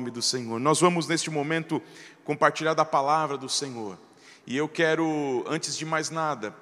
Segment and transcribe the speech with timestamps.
[0.00, 0.58] nome do Senhor.
[0.58, 1.80] Nós vamos neste momento
[2.24, 3.98] compartilhar da palavra do Senhor.
[4.46, 6.56] E eu quero, antes de mais nada,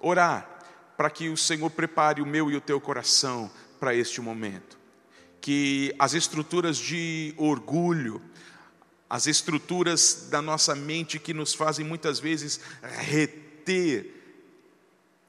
[0.00, 0.58] orar
[0.96, 3.48] para que o Senhor prepare o meu e o teu coração
[3.78, 4.76] para este momento.
[5.40, 8.20] Que as estruturas de orgulho,
[9.08, 14.16] as estruturas da nossa mente que nos fazem muitas vezes reter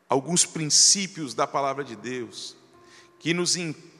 [0.09, 2.57] alguns princípios da palavra de Deus,
[3.19, 3.90] que nos impedem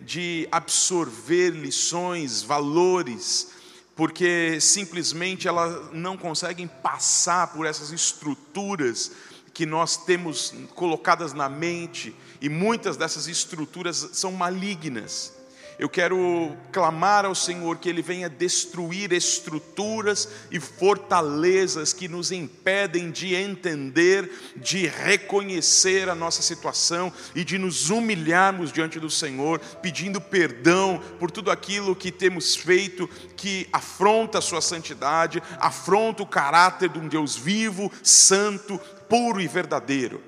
[0.00, 3.52] de absorver lições, valores,
[3.94, 9.12] porque simplesmente elas não conseguem passar por essas estruturas
[9.54, 15.32] que nós temos colocadas na mente, e muitas dessas estruturas são malignas.
[15.78, 23.10] Eu quero clamar ao Senhor que Ele venha destruir estruturas e fortalezas que nos impedem
[23.10, 30.20] de entender, de reconhecer a nossa situação e de nos humilharmos diante do Senhor, pedindo
[30.20, 36.90] perdão por tudo aquilo que temos feito que afronta a Sua santidade, afronta o caráter
[36.90, 40.22] de um Deus vivo, santo, puro e verdadeiro.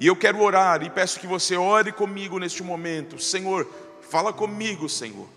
[0.00, 3.66] E eu quero orar e peço que você ore comigo neste momento, Senhor
[4.10, 5.28] Fala comigo, Senhor.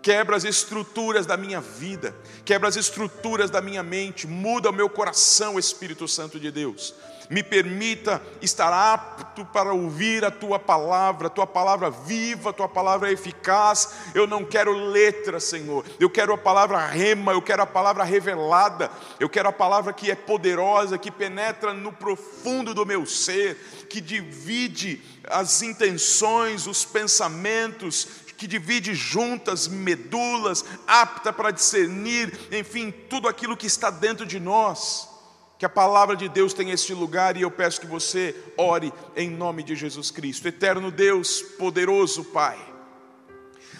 [0.00, 2.14] Quebra as estruturas da minha vida,
[2.44, 6.94] quebra as estruturas da minha mente, muda o meu coração, Espírito Santo de Deus.
[7.30, 12.68] Me permita estar apto para ouvir a tua palavra, a tua palavra viva, a tua
[12.68, 13.90] palavra eficaz.
[14.14, 15.84] Eu não quero letra, Senhor.
[16.00, 18.90] Eu quero a palavra rema, eu quero a palavra revelada.
[19.20, 23.56] Eu quero a palavra que é poderosa, que penetra no profundo do meu ser,
[23.90, 33.28] que divide as intenções, os pensamentos, que divide juntas, medulas, apta para discernir, enfim, tudo
[33.28, 35.17] aquilo que está dentro de nós.
[35.58, 39.28] Que a palavra de Deus tenha este lugar e eu peço que você ore em
[39.28, 40.46] nome de Jesus Cristo.
[40.46, 42.56] Eterno Deus, poderoso Pai,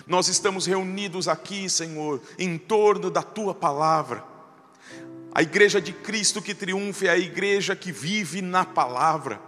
[0.05, 4.25] nós estamos reunidos aqui, Senhor, em torno da tua palavra.
[5.33, 9.48] A igreja de Cristo que triunfa é a igreja que vive na palavra.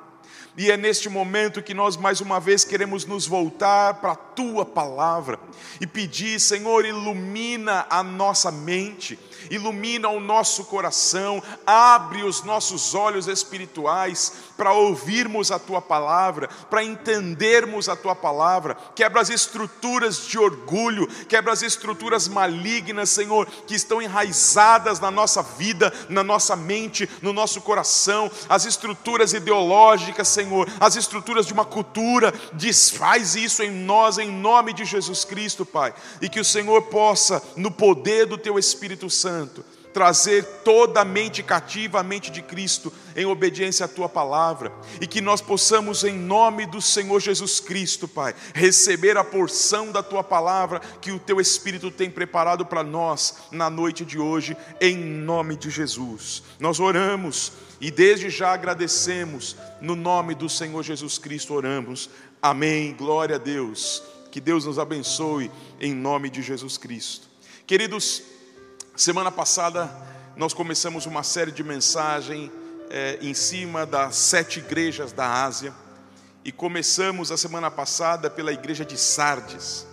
[0.56, 4.64] E é neste momento que nós mais uma vez queremos nos voltar para a tua
[4.64, 5.38] palavra
[5.80, 9.18] e pedir, Senhor, ilumina a nossa mente,
[9.50, 16.84] ilumina o nosso coração, abre os nossos olhos espirituais para ouvirmos a tua palavra, para
[16.84, 18.76] entendermos a tua palavra.
[18.94, 25.42] Quebra as estruturas de orgulho, quebra as estruturas malignas, Senhor, que estão enraizadas na nossa
[25.42, 31.64] vida, na nossa mente, no nosso coração, as estruturas ideológicas, Senhor, as estruturas de uma
[31.64, 32.32] cultura.
[32.52, 37.42] Desfaz isso em nós, em nome de Jesus Cristo, Pai, e que o Senhor possa,
[37.56, 42.92] no poder do teu Espírito Santo, trazer toda a mente cativa à mente de Cristo
[43.16, 48.06] em obediência à tua palavra e que nós possamos em nome do Senhor Jesus Cristo,
[48.06, 53.34] Pai, receber a porção da tua palavra que o teu espírito tem preparado para nós
[53.50, 56.42] na noite de hoje, em nome de Jesus.
[56.60, 62.10] Nós oramos e desde já agradecemos no nome do Senhor Jesus Cristo oramos.
[62.42, 62.94] Amém.
[62.94, 64.02] Glória a Deus.
[64.30, 67.28] Que Deus nos abençoe em nome de Jesus Cristo.
[67.66, 68.22] Queridos,
[69.00, 69.90] Semana passada
[70.36, 72.52] nós começamos uma série de mensagem
[72.90, 75.72] é, em cima das sete igrejas da Ásia
[76.44, 79.86] e começamos a semana passada pela igreja de Sardes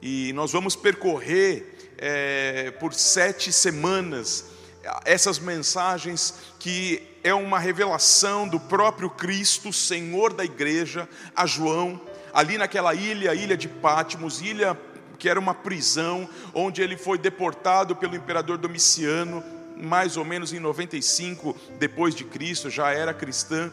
[0.00, 4.44] e nós vamos percorrer é, por sete semanas
[5.04, 12.00] essas mensagens que é uma revelação do próprio Cristo, Senhor da igreja, a João,
[12.32, 14.78] ali naquela ilha, ilha de Pátimos, ilha
[15.18, 19.42] que era uma prisão, onde ele foi deportado pelo imperador Domiciano,
[19.76, 23.72] mais ou menos em 95 depois de Cristo, já era cristã.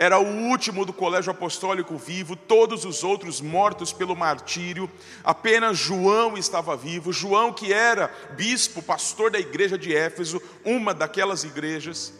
[0.00, 4.90] Era o último do colégio apostólico vivo, todos os outros mortos pelo martírio,
[5.22, 7.12] apenas João estava vivo.
[7.12, 12.14] João, que era bispo, pastor da igreja de Éfeso, uma daquelas igrejas.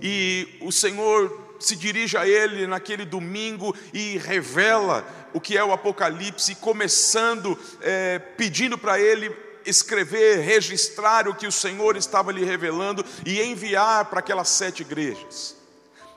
[0.00, 5.74] E o Senhor se dirige a ele naquele domingo e revela o que é o
[5.74, 9.30] Apocalipse, começando é, pedindo para ele
[9.66, 15.59] escrever, registrar o que o Senhor estava lhe revelando e enviar para aquelas sete igrejas.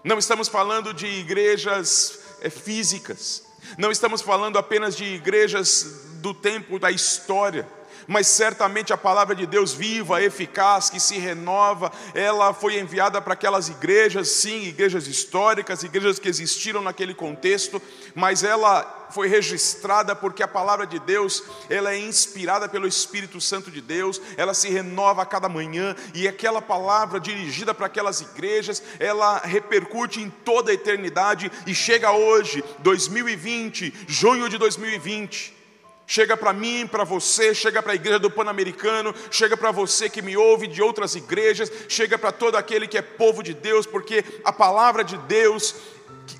[0.03, 3.43] Não estamos falando de igrejas é, físicas,
[3.77, 7.67] não estamos falando apenas de igrejas do tempo da história
[8.07, 13.33] mas certamente a palavra de Deus viva, eficaz, que se renova, ela foi enviada para
[13.33, 17.81] aquelas igrejas, sim, igrejas históricas, igrejas que existiram naquele contexto,
[18.15, 23.69] mas ela foi registrada porque a palavra de Deus, ela é inspirada pelo Espírito Santo
[23.69, 28.81] de Deus, ela se renova a cada manhã e aquela palavra dirigida para aquelas igrejas,
[28.99, 35.62] ela repercute em toda a eternidade e chega hoje, 2020, junho de 2020,
[36.05, 40.21] Chega para mim, para você, chega para a igreja do Pan-Americano, chega para você que
[40.21, 44.23] me ouve de outras igrejas, chega para todo aquele que é povo de Deus, porque
[44.43, 45.75] a palavra de Deus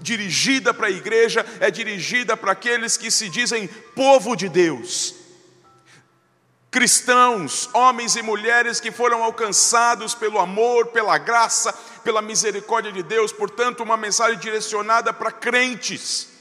[0.02, 5.16] dirigida para a igreja é dirigida para aqueles que se dizem povo de Deus.
[6.70, 11.72] Cristãos, homens e mulheres que foram alcançados pelo amor, pela graça,
[12.04, 16.33] pela misericórdia de Deus, portanto, uma mensagem direcionada para crentes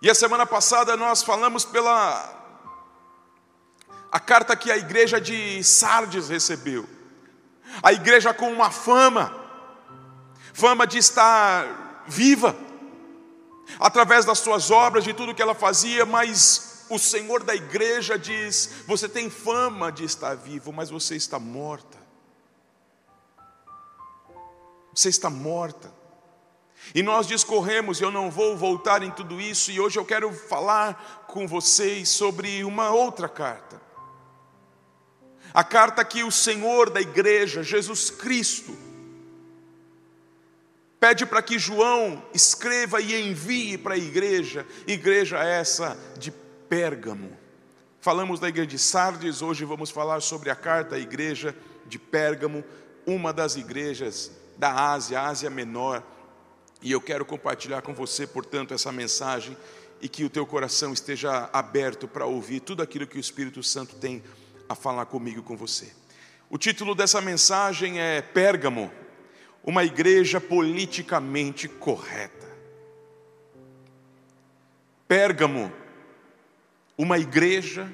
[0.00, 2.34] e a semana passada nós falamos pela
[4.10, 6.88] a carta que a igreja de Sardes recebeu.
[7.82, 9.34] A igreja com uma fama,
[10.52, 12.56] fama de estar viva,
[13.78, 18.84] através das suas obras, de tudo que ela fazia, mas o Senhor da igreja diz:
[18.86, 21.98] Você tem fama de estar vivo, mas você está morta.
[24.94, 25.92] Você está morta.
[26.94, 31.24] E nós discorremos, eu não vou voltar em tudo isso, e hoje eu quero falar
[31.26, 33.80] com vocês sobre uma outra carta.
[35.52, 38.76] A carta que o Senhor da igreja, Jesus Cristo,
[41.00, 47.36] pede para que João escreva e envie para a igreja, igreja essa de Pérgamo.
[48.00, 51.56] Falamos da igreja de Sardes, hoje vamos falar sobre a carta à igreja
[51.86, 52.64] de Pérgamo,
[53.06, 56.02] uma das igrejas da Ásia, Ásia Menor
[56.82, 59.56] e eu quero compartilhar com você, portanto, essa mensagem
[60.00, 63.96] e que o teu coração esteja aberto para ouvir tudo aquilo que o Espírito Santo
[63.96, 64.22] tem
[64.68, 65.92] a falar comigo e com você.
[66.50, 68.90] O título dessa mensagem é Pérgamo,
[69.64, 72.46] uma igreja politicamente correta.
[75.08, 75.72] Pérgamo,
[76.96, 77.92] uma igreja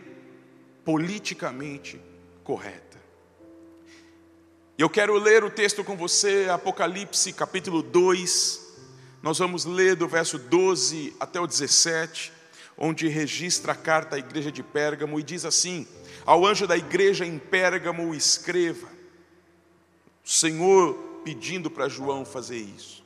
[0.84, 2.00] politicamente
[2.43, 3.00] correta.
[4.76, 8.61] Eu quero ler o texto com você, Apocalipse capítulo 2,
[9.22, 12.32] nós vamos ler do verso 12 até o 17,
[12.76, 15.86] onde registra a carta à igreja de Pérgamo e diz assim:
[16.26, 18.88] Ao anjo da igreja em Pérgamo, escreva.
[20.24, 23.04] O Senhor pedindo para João fazer isso.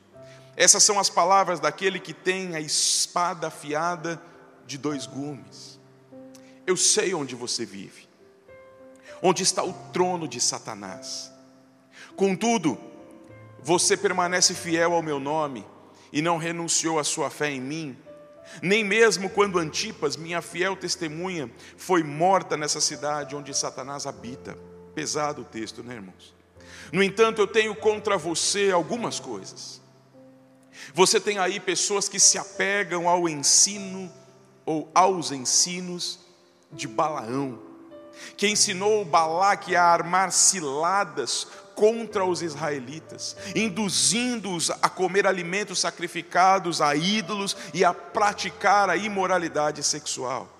[0.55, 4.19] Essas são as palavras daquele que tem a espada afiada
[4.65, 5.79] de dois gumes.
[6.65, 8.09] Eu sei onde você vive,
[9.21, 11.31] onde está o trono de Satanás.
[12.15, 12.75] Contudo,
[13.61, 15.63] você permanece fiel ao meu nome
[16.11, 17.97] e não renunciou à sua fé em mim,
[18.61, 24.57] nem mesmo quando Antipas, minha fiel testemunha, foi morta nessa cidade onde Satanás habita.
[24.95, 26.33] Pesado o texto, né, irmãos?
[26.91, 29.81] No entanto, eu tenho contra você algumas coisas.
[30.93, 34.11] Você tem aí pessoas que se apegam ao ensino
[34.65, 36.19] ou aos ensinos
[36.71, 37.59] de Balaão,
[38.35, 41.47] que ensinou Balaque a armar ciladas
[41.77, 49.83] contra os israelitas, induzindo-os a comer alimentos sacrificados a ídolos e a praticar a imoralidade
[49.83, 50.51] sexual.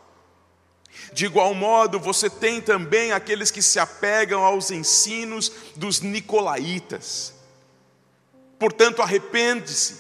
[1.12, 7.34] De igual modo, você tem também aqueles que se apegam aos ensinos dos nicolaítas.
[8.60, 10.00] Portanto, arrepende-se,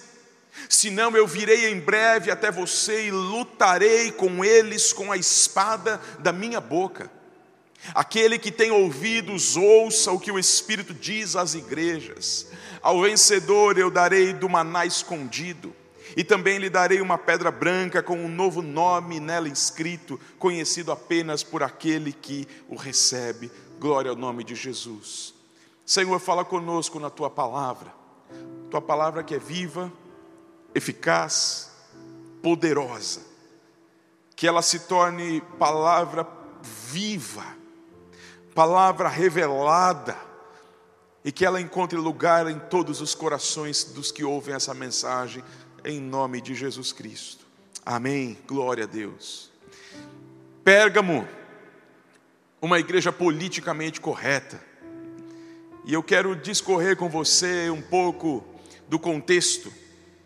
[0.69, 6.31] senão eu virei em breve até você e lutarei com eles com a espada da
[6.31, 7.16] minha boca.
[7.93, 12.47] Aquele que tem ouvidos, ouça o que o Espírito diz às igrejas.
[12.81, 15.73] Ao vencedor eu darei do maná escondido,
[16.15, 21.43] e também lhe darei uma pedra branca com um novo nome nela inscrito, conhecido apenas
[21.43, 23.51] por aquele que o recebe.
[23.79, 25.33] Glória ao nome de Jesus.
[25.85, 27.93] Senhor, fala conosco na tua palavra,
[28.69, 29.91] tua palavra que é viva,
[30.73, 31.71] eficaz,
[32.41, 33.21] poderosa,
[34.35, 36.27] que ela se torne palavra
[36.61, 37.56] viva
[38.57, 40.17] palavra revelada,
[41.23, 45.43] e que ela encontre lugar em todos os corações dos que ouvem essa mensagem,
[45.85, 47.45] em nome de Jesus Cristo.
[47.85, 48.35] Amém.
[48.47, 49.51] Glória a Deus.
[50.63, 51.27] Pérgamo,
[52.59, 54.59] uma igreja politicamente correta.
[55.85, 58.43] E eu quero discorrer com você um pouco
[58.89, 59.71] do contexto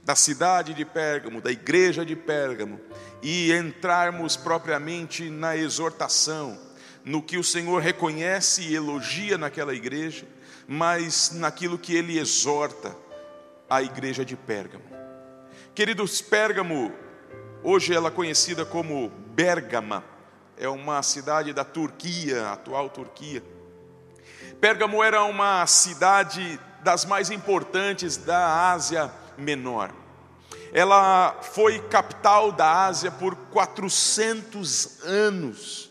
[0.05, 2.79] da cidade de Pérgamo, da igreja de Pérgamo,
[3.21, 6.70] e entrarmos propriamente na exortação
[7.03, 10.25] no que o Senhor reconhece e elogia naquela igreja,
[10.67, 12.95] mas naquilo que ele exorta
[13.69, 14.83] a igreja de Pérgamo.
[15.73, 16.91] Queridos, Pérgamo,
[17.63, 20.03] hoje ela é conhecida como Bergama,
[20.57, 23.43] é uma cidade da Turquia, atual Turquia.
[24.59, 29.91] Pérgamo era uma cidade das mais importantes da Ásia Menor.
[30.73, 35.90] Ela foi capital da Ásia por 400 anos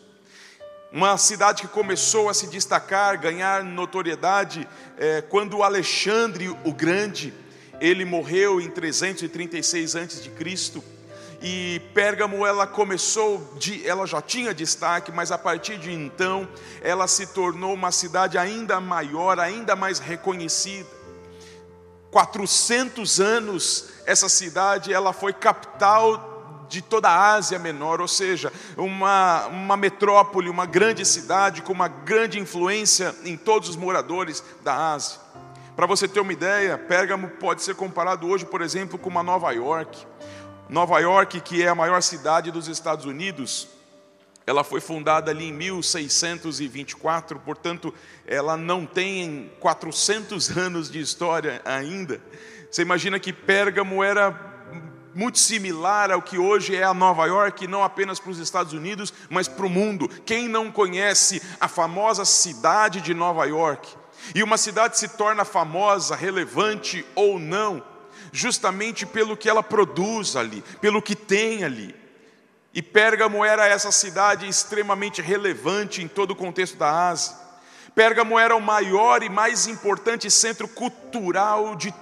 [0.92, 4.68] uma cidade que começou a se destacar, ganhar notoriedade,
[4.98, 7.32] é, quando Alexandre o Grande,
[7.80, 10.82] ele morreu em 336 a.C.,
[11.42, 16.46] e Pérgamo ela começou, de, ela já tinha destaque, mas a partir de então
[16.82, 20.88] ela se tornou uma cidade ainda maior, ainda mais reconhecida.
[22.10, 26.29] 400 anos essa cidade ela foi capital
[26.70, 31.88] de toda a Ásia Menor, ou seja, uma, uma metrópole, uma grande cidade com uma
[31.88, 35.18] grande influência em todos os moradores da Ásia.
[35.74, 39.50] Para você ter uma ideia, Pérgamo pode ser comparado hoje, por exemplo, com uma Nova
[39.50, 40.06] York.
[40.68, 43.66] Nova York, que é a maior cidade dos Estados Unidos,
[44.46, 47.92] ela foi fundada ali em 1624, portanto,
[48.24, 52.20] ela não tem 400 anos de história ainda.
[52.70, 54.59] Você imagina que Pérgamo era
[55.14, 59.12] muito similar ao que hoje é a Nova York, não apenas para os Estados Unidos,
[59.28, 60.08] mas para o mundo.
[60.24, 63.88] Quem não conhece a famosa cidade de Nova York?
[64.34, 67.82] E uma cidade se torna famosa, relevante ou não,
[68.32, 71.94] justamente pelo que ela produz ali, pelo que tem ali.
[72.72, 77.34] E Pérgamo era essa cidade extremamente relevante em todo o contexto da Ásia.
[77.94, 81.92] Pérgamo era o maior e mais importante centro cultural de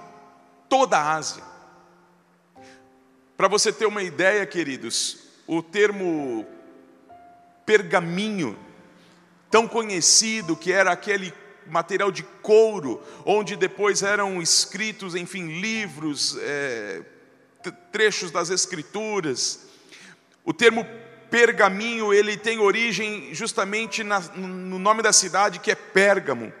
[0.67, 1.48] toda a Ásia.
[3.39, 6.45] Para você ter uma ideia, queridos, o termo
[7.65, 8.59] pergaminho,
[9.49, 11.33] tão conhecido que era aquele
[11.65, 17.01] material de couro, onde depois eram escritos, enfim, livros, é,
[17.93, 19.69] trechos das escrituras.
[20.43, 20.85] O termo
[21.31, 26.51] pergaminho, ele tem origem justamente na, no nome da cidade, que é Pérgamo.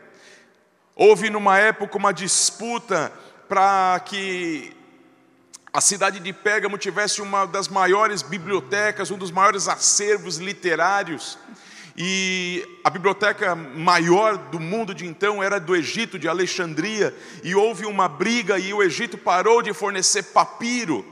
[0.95, 3.11] Houve numa época uma disputa
[3.49, 4.78] para que
[5.71, 11.37] a cidade de Pérgamo tivesse uma das maiores bibliotecas, um dos maiores acervos literários.
[11.95, 17.85] E a biblioteca maior do mundo de então era do Egito, de Alexandria, e houve
[17.85, 21.05] uma briga e o Egito parou de fornecer papiro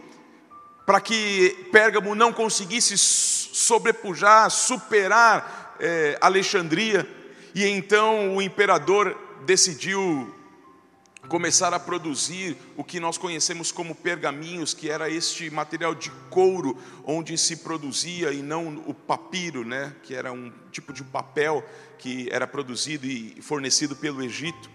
[0.86, 7.08] para que Pérgamo não conseguisse sobrepujar, superar é, Alexandria.
[7.54, 10.34] E então o imperador decidiu
[11.28, 16.78] começar a produzir o que nós conhecemos como pergaminhos, que era este material de couro
[17.04, 21.64] onde se produzia e não o papiro, né, que era um tipo de papel
[21.98, 24.70] que era produzido e fornecido pelo Egito.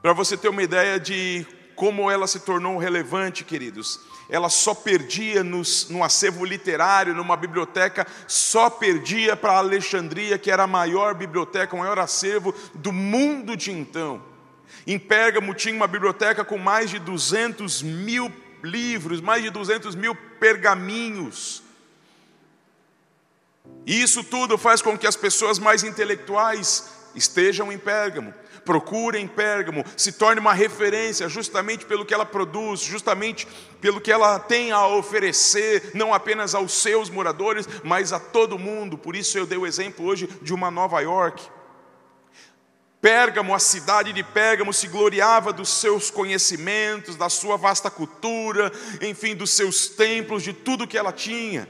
[0.00, 1.46] Para você ter uma ideia de
[1.76, 8.06] como ela se tornou relevante, queridos, ela só perdia nos, no acervo literário, numa biblioteca,
[8.26, 13.72] só perdia para Alexandria, que era a maior biblioteca, o maior acervo do mundo de
[13.72, 14.29] então.
[14.86, 20.14] Em Pérgamo tinha uma biblioteca com mais de 200 mil livros, mais de 200 mil
[20.14, 21.62] pergaminhos.
[23.86, 28.32] E isso tudo faz com que as pessoas mais intelectuais estejam em Pérgamo,
[28.64, 33.46] procurem Pérgamo, se torne uma referência justamente pelo que ela produz, justamente
[33.80, 38.98] pelo que ela tem a oferecer, não apenas aos seus moradores, mas a todo mundo.
[38.98, 41.42] Por isso eu dei o exemplo hoje de uma Nova York.
[43.00, 49.34] Pérgamo, a cidade de Pérgamo, se gloriava dos seus conhecimentos, da sua vasta cultura, enfim,
[49.34, 51.66] dos seus templos, de tudo que ela tinha.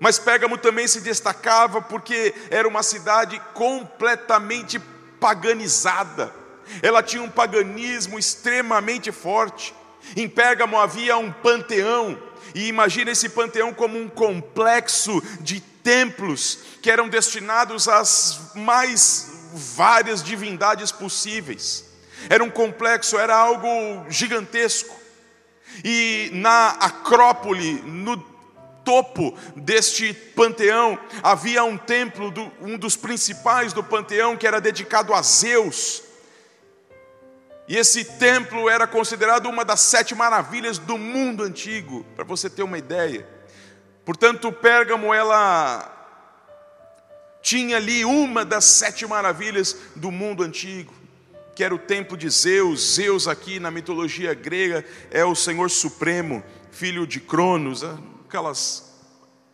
[0.00, 4.80] Mas Pérgamo também se destacava porque era uma cidade completamente
[5.20, 6.34] paganizada.
[6.82, 9.74] Ela tinha um paganismo extremamente forte.
[10.16, 12.18] Em Pérgamo havia um panteão,
[12.54, 20.22] e imagina esse panteão como um complexo de templos que eram destinados às mais várias
[20.22, 21.84] divindades possíveis.
[22.28, 23.68] Era um complexo, era algo
[24.08, 24.94] gigantesco.
[25.84, 28.16] E na Acrópole, no
[28.84, 35.14] topo deste panteão, havia um templo, do, um dos principais do panteão, que era dedicado
[35.14, 36.02] a Zeus.
[37.68, 42.62] E esse templo era considerado uma das sete maravilhas do mundo antigo, para você ter
[42.62, 43.26] uma ideia.
[44.04, 46.01] Portanto, Pérgamo, ela
[47.42, 50.94] tinha ali uma das sete maravilhas do mundo antigo,
[51.54, 52.94] que era o templo de Zeus.
[52.94, 58.90] Zeus, aqui na mitologia grega, é o Senhor Supremo, filho de Cronos, ah, aquelas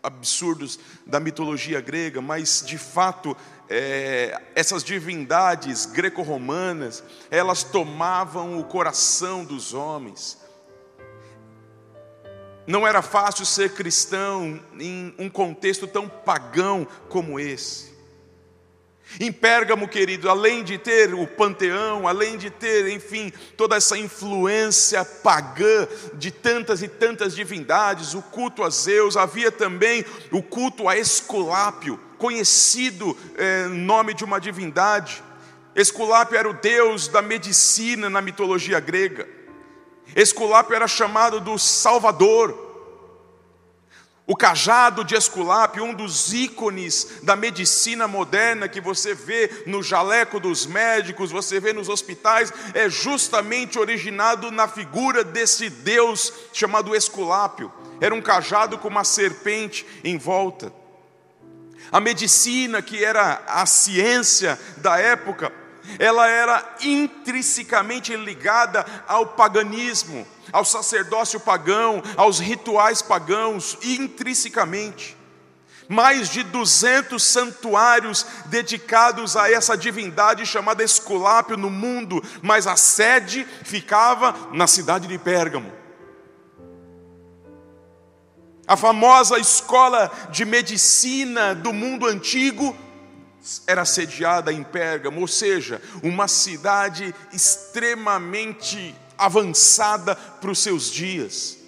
[0.02, 3.36] absurdos da mitologia grega, mas de fato
[3.68, 10.38] é, essas divindades greco-romanas, elas tomavam o coração dos homens.
[12.68, 17.96] Não era fácil ser cristão em um contexto tão pagão como esse.
[19.18, 25.02] Em Pérgamo, querido, além de ter o panteão, além de ter, enfim, toda essa influência
[25.02, 30.98] pagã de tantas e tantas divindades, o culto a Zeus, havia também o culto a
[30.98, 35.22] Esculápio, conhecido é, nome de uma divindade.
[35.74, 39.37] Esculápio era o deus da medicina na mitologia grega.
[40.14, 42.66] Esculápio era chamado do Salvador.
[44.26, 50.38] O cajado de Esculápio, um dos ícones da medicina moderna que você vê no jaleco
[50.38, 57.72] dos médicos, você vê nos hospitais, é justamente originado na figura desse deus chamado Esculápio.
[58.02, 60.70] Era um cajado com uma serpente em volta.
[61.90, 65.50] A medicina, que era a ciência da época,
[65.98, 75.16] ela era intrinsecamente ligada ao paganismo ao sacerdócio pagão, aos rituais pagãos, intrinsecamente.
[75.88, 83.46] Mais de 200 santuários dedicados a essa divindade chamada Esculápio no mundo, mas a sede
[83.64, 85.72] ficava na cidade de Pérgamo.
[88.66, 92.76] A famosa escola de medicina do mundo antigo
[93.66, 101.58] era sediada em Pérgamo, ou seja, uma cidade extremamente avançada para os seus dias.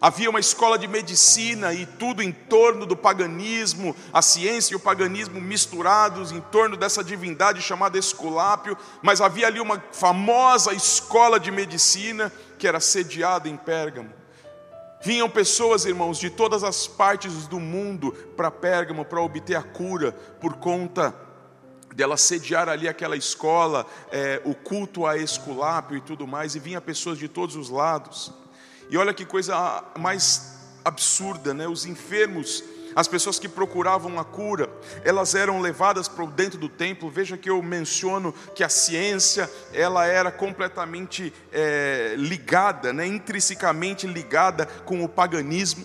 [0.00, 4.80] Havia uma escola de medicina e tudo em torno do paganismo, a ciência e o
[4.80, 11.50] paganismo misturados em torno dessa divindade chamada Esculápio, mas havia ali uma famosa escola de
[11.50, 14.10] medicina que era sediada em Pérgamo.
[15.00, 20.12] Vinham pessoas, irmãos, de todas as partes do mundo para Pérgamo para obter a cura
[20.40, 21.14] por conta
[21.98, 26.80] dela sediar ali aquela escola, é, o culto a Esculápio e tudo mais, e vinha
[26.80, 28.32] pessoas de todos os lados.
[28.88, 31.66] E olha que coisa mais absurda, né?
[31.66, 32.62] Os enfermos,
[32.94, 34.70] as pessoas que procuravam a cura,
[35.04, 37.10] elas eram levadas para dentro do templo.
[37.10, 43.08] Veja que eu menciono que a ciência ela era completamente é, ligada, né?
[43.08, 45.84] intrinsecamente ligada com o paganismo.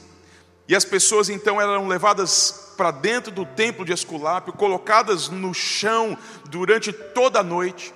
[0.67, 6.17] E as pessoas então eram levadas para dentro do templo de Esculápio, colocadas no chão
[6.50, 7.93] durante toda a noite.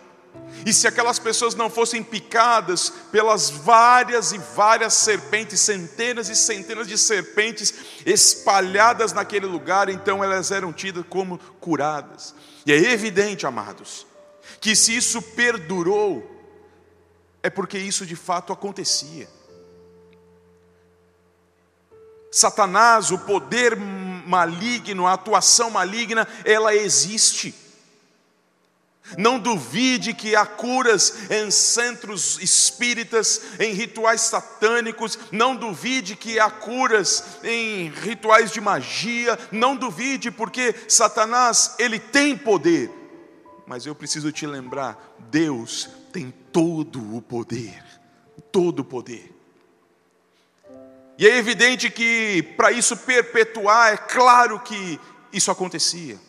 [0.65, 6.87] E se aquelas pessoas não fossem picadas pelas várias e várias serpentes, centenas e centenas
[6.87, 7.73] de serpentes
[8.05, 12.35] espalhadas naquele lugar, então elas eram tidas como curadas.
[12.65, 14.05] E é evidente, amados,
[14.59, 16.35] que se isso perdurou,
[17.41, 19.27] é porque isso de fato acontecia.
[22.31, 27.55] Satanás, o poder maligno, a atuação maligna, ela existe.
[29.17, 36.49] Não duvide que há curas em centros espíritas, em rituais satânicos, não duvide que há
[36.49, 42.91] curas em rituais de magia, não duvide porque Satanás, ele tem poder.
[43.65, 47.83] Mas eu preciso te lembrar, Deus tem todo o poder,
[48.51, 49.36] todo o poder.
[51.17, 54.99] E é evidente que para isso perpetuar, é claro que
[55.33, 56.19] isso acontecia.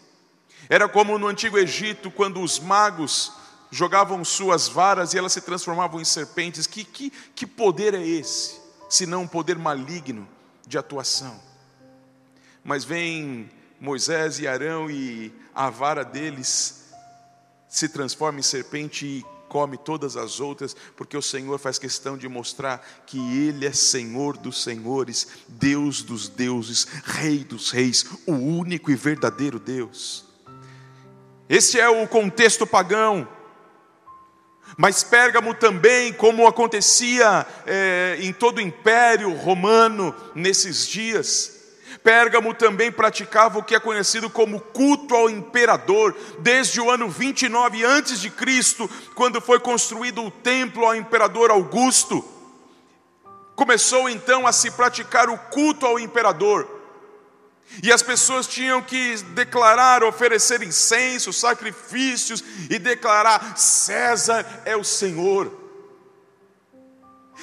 [0.68, 3.32] Era como no antigo Egito, quando os magos
[3.70, 6.66] jogavam suas varas e elas se transformavam em serpentes.
[6.66, 8.58] Que, que, que poder é esse?
[8.88, 10.26] Se não um poder maligno
[10.66, 11.38] de atuação.
[12.64, 16.86] Mas vem Moisés e Arão e a vara deles
[17.68, 22.28] se transforma em serpente e come todas as outras, porque o Senhor faz questão de
[22.28, 28.90] mostrar que Ele é Senhor dos senhores, Deus dos deuses, Rei dos reis, o único
[28.90, 30.24] e verdadeiro Deus.
[31.48, 33.26] Esse é o contexto pagão.
[34.76, 41.57] Mas Pérgamo também, como acontecia é, em todo o império romano nesses dias,
[42.02, 47.84] Pérgamo também praticava o que é conhecido como culto ao imperador, desde o ano 29
[47.84, 52.24] antes de Cristo, quando foi construído o templo ao imperador Augusto.
[53.54, 56.78] Começou então a se praticar o culto ao imperador.
[57.82, 65.67] E as pessoas tinham que declarar, oferecer incenso, sacrifícios e declarar: César é o Senhor.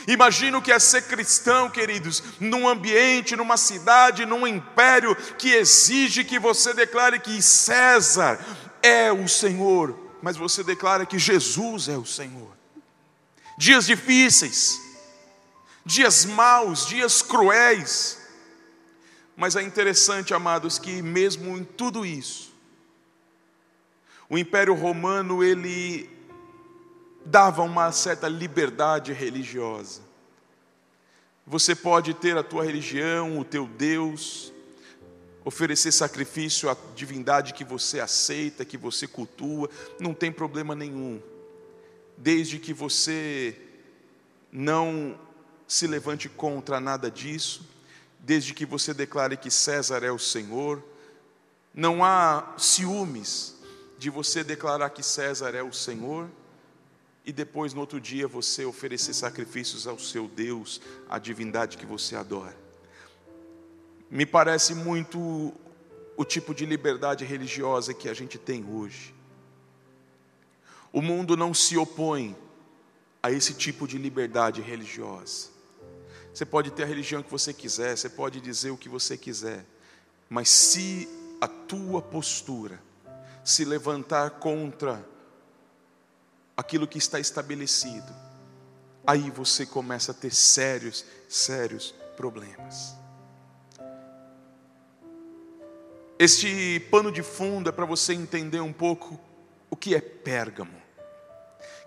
[0.07, 6.23] Imagina o que é ser cristão, queridos, num ambiente, numa cidade, num império que exige
[6.23, 8.39] que você declare que César
[8.83, 12.55] é o Senhor, mas você declara que Jesus é o Senhor.
[13.57, 14.79] Dias difíceis,
[15.83, 18.19] dias maus, dias cruéis,
[19.35, 22.53] mas é interessante, amados, que mesmo em tudo isso,
[24.29, 26.14] o Império Romano ele
[27.25, 30.01] dava uma certa liberdade religiosa.
[31.47, 34.53] Você pode ter a tua religião, o teu Deus,
[35.43, 41.21] oferecer sacrifício à divindade que você aceita, que você cultua, não tem problema nenhum,
[42.17, 43.59] desde que você
[44.51, 45.19] não
[45.67, 47.67] se levante contra nada disso,
[48.19, 50.83] desde que você declare que César é o Senhor,
[51.73, 53.55] não há ciúmes
[53.99, 56.27] de você declarar que César é o Senhor
[57.25, 62.15] e depois no outro dia você oferecer sacrifícios ao seu Deus, à divindade que você
[62.15, 62.55] adora.
[64.09, 65.51] me parece muito
[66.15, 69.13] o tipo de liberdade religiosa que a gente tem hoje.
[70.93, 72.37] O mundo não se opõe
[73.21, 75.49] a esse tipo de liberdade religiosa.
[76.33, 79.65] Você pode ter a religião que você quiser, você pode dizer o que você quiser,
[80.29, 81.09] mas se
[81.41, 82.79] a tua postura
[83.43, 85.03] se levantar contra
[86.55, 88.13] aquilo que está estabelecido,
[89.05, 92.95] aí você começa a ter sérios, sérios problemas.
[96.17, 99.19] Este pano de fundo é para você entender um pouco
[99.69, 100.81] o que é Pérgamo.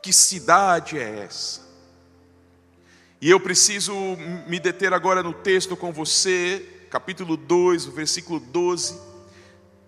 [0.02, 1.66] Que cidade é essa?
[3.20, 3.92] E eu preciso
[4.46, 9.00] me deter agora no texto com você, capítulo 2, versículo 12,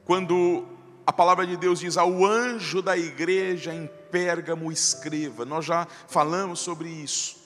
[0.04, 0.66] quando
[1.06, 5.44] a palavra de Deus diz: Ao anjo da igreja em Pérgamo escreva.
[5.44, 7.38] Nós já falamos sobre isso.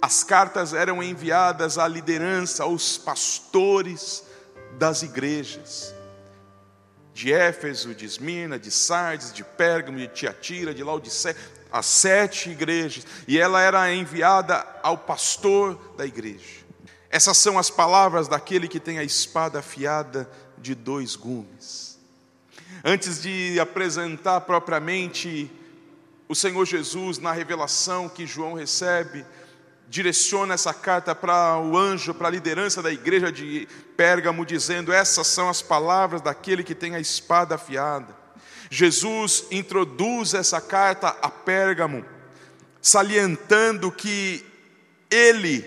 [0.00, 4.24] As cartas eram enviadas à liderança, aos pastores,
[4.78, 5.94] das igrejas
[7.18, 11.34] de Éfeso, de Esmina, de Sardes, de Pérgamo, de Tiatira, de Laodiceia,
[11.72, 16.64] as sete igrejas, e ela era enviada ao pastor da igreja.
[17.10, 21.97] Essas são as palavras daquele que tem a espada afiada de dois gumes.
[22.84, 25.50] Antes de apresentar propriamente
[26.28, 29.24] o Senhor Jesus na revelação que João recebe,
[29.88, 33.66] direciona essa carta para o anjo, para a liderança da igreja de
[33.96, 38.16] Pérgamo, dizendo: Essas são as palavras daquele que tem a espada afiada.
[38.70, 42.04] Jesus introduz essa carta a Pérgamo,
[42.82, 44.44] salientando que
[45.10, 45.64] ele,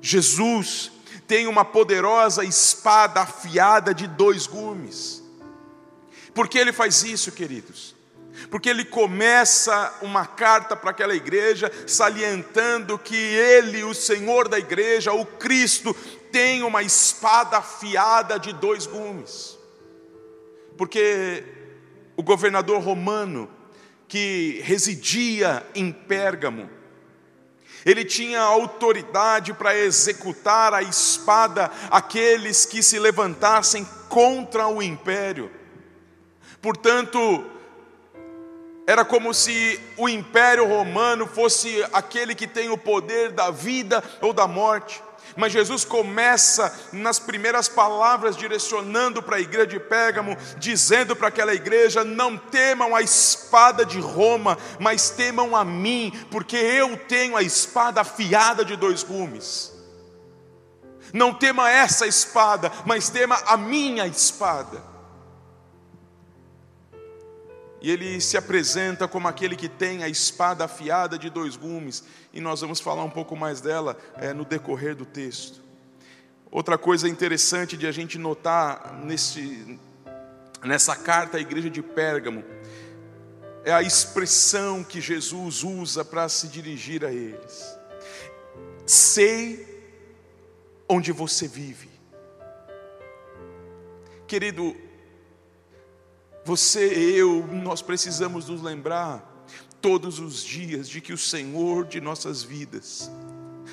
[0.00, 0.90] Jesus,
[1.28, 5.22] tem uma poderosa espada afiada de dois gumes.
[6.36, 7.96] Por que ele faz isso, queridos?
[8.50, 15.12] porque ele começa uma carta para aquela igreja, salientando que ele, o Senhor da igreja,
[15.12, 15.94] o Cristo,
[16.30, 19.58] tem uma espada afiada de dois gumes.
[20.76, 21.42] Porque
[22.16, 23.50] o governador romano,
[24.06, 26.70] que residia em Pérgamo,
[27.84, 35.50] ele tinha autoridade para executar a espada aqueles que se levantassem contra o império.
[36.66, 37.44] Portanto,
[38.88, 44.32] era como se o império romano fosse aquele que tem o poder da vida ou
[44.32, 45.00] da morte.
[45.36, 51.54] Mas Jesus começa nas primeiras palavras, direcionando para a igreja de Pérgamo, dizendo para aquela
[51.54, 57.44] igreja: não temam a espada de Roma, mas temam a mim, porque eu tenho a
[57.44, 59.72] espada afiada de dois gumes.
[61.12, 64.95] Não tema essa espada, mas tema a minha espada.
[67.80, 72.40] E ele se apresenta como aquele que tem a espada afiada de dois gumes, e
[72.40, 75.62] nós vamos falar um pouco mais dela é, no decorrer do texto.
[76.50, 79.78] Outra coisa interessante de a gente notar nesse,
[80.64, 82.44] nessa carta à igreja de Pérgamo
[83.64, 87.76] é a expressão que Jesus usa para se dirigir a eles.
[88.86, 89.66] Sei
[90.88, 91.90] onde você vive.
[94.26, 94.76] Querido,
[96.46, 99.20] você, eu, nós precisamos nos lembrar
[99.82, 103.10] todos os dias de que o Senhor de nossas vidas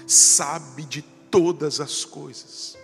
[0.08, 2.76] sabe de todas as coisas.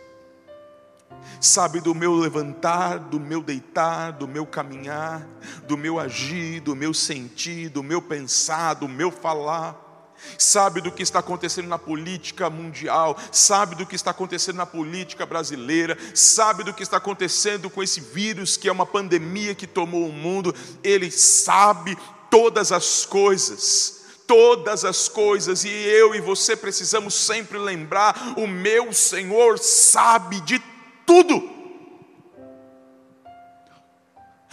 [1.41, 5.27] Sabe do meu levantar, do meu deitar, do meu caminhar,
[5.67, 9.88] do meu agir, do meu sentir, do meu pensar, do meu falar
[10.37, 15.25] sabe do que está acontecendo na política mundial, sabe do que está acontecendo na política
[15.25, 20.07] brasileira, sabe do que está acontecendo com esse vírus que é uma pandemia que tomou
[20.07, 20.53] o mundo,
[20.83, 21.97] ele sabe
[22.29, 23.97] todas as coisas.
[24.27, 30.61] Todas as coisas, e eu e você precisamos sempre lembrar: o meu Senhor sabe de
[31.03, 31.49] tudo.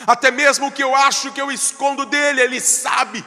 [0.06, 3.22] Até mesmo o que eu acho que eu escondo dele, ele sabe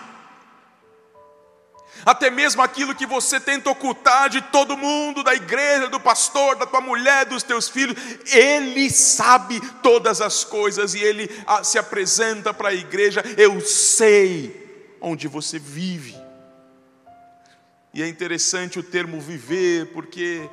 [2.05, 6.65] até mesmo aquilo que você tenta ocultar de todo mundo, da igreja, do pastor, da
[6.65, 7.95] tua mulher, dos teus filhos,
[8.31, 14.97] Ele sabe todas as coisas e Ele ah, se apresenta para a igreja: Eu sei
[15.01, 16.15] onde você vive.
[17.93, 20.47] E é interessante o termo viver, porque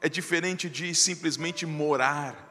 [0.00, 2.47] é diferente de simplesmente morar.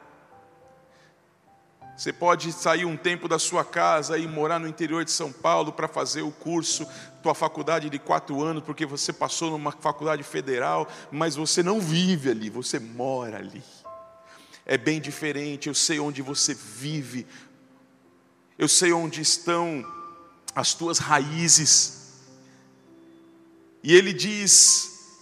[1.98, 5.72] Você pode sair um tempo da sua casa e morar no interior de São Paulo
[5.72, 6.86] para fazer o curso,
[7.24, 12.30] tua faculdade de quatro anos, porque você passou numa faculdade federal, mas você não vive
[12.30, 13.64] ali, você mora ali.
[14.64, 17.26] É bem diferente, eu sei onde você vive,
[18.56, 19.84] eu sei onde estão
[20.54, 22.12] as tuas raízes.
[23.82, 25.16] E ele diz: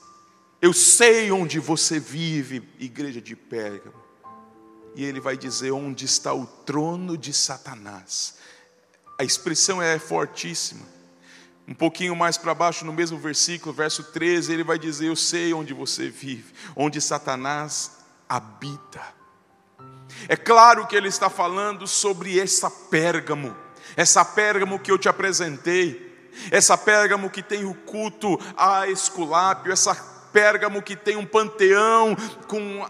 [0.61, 4.06] Eu sei onde você vive, igreja de Pérgamo.
[4.97, 8.35] E ele vai dizer: onde está o trono de Satanás.
[9.19, 10.87] A expressão é fortíssima.
[11.69, 15.53] Um pouquinho mais para baixo, no mesmo versículo, verso 13, ele vai dizer: Eu sei
[15.53, 19.03] onde você vive, onde Satanás habita.
[20.29, 23.55] É claro que ele está falando sobre essa Pérgamo,
[23.97, 29.95] essa Pérgamo que eu te apresentei, essa Pérgamo que tem o culto a Esculápio, essa
[30.33, 32.87] Pérgamo que tem um panteão com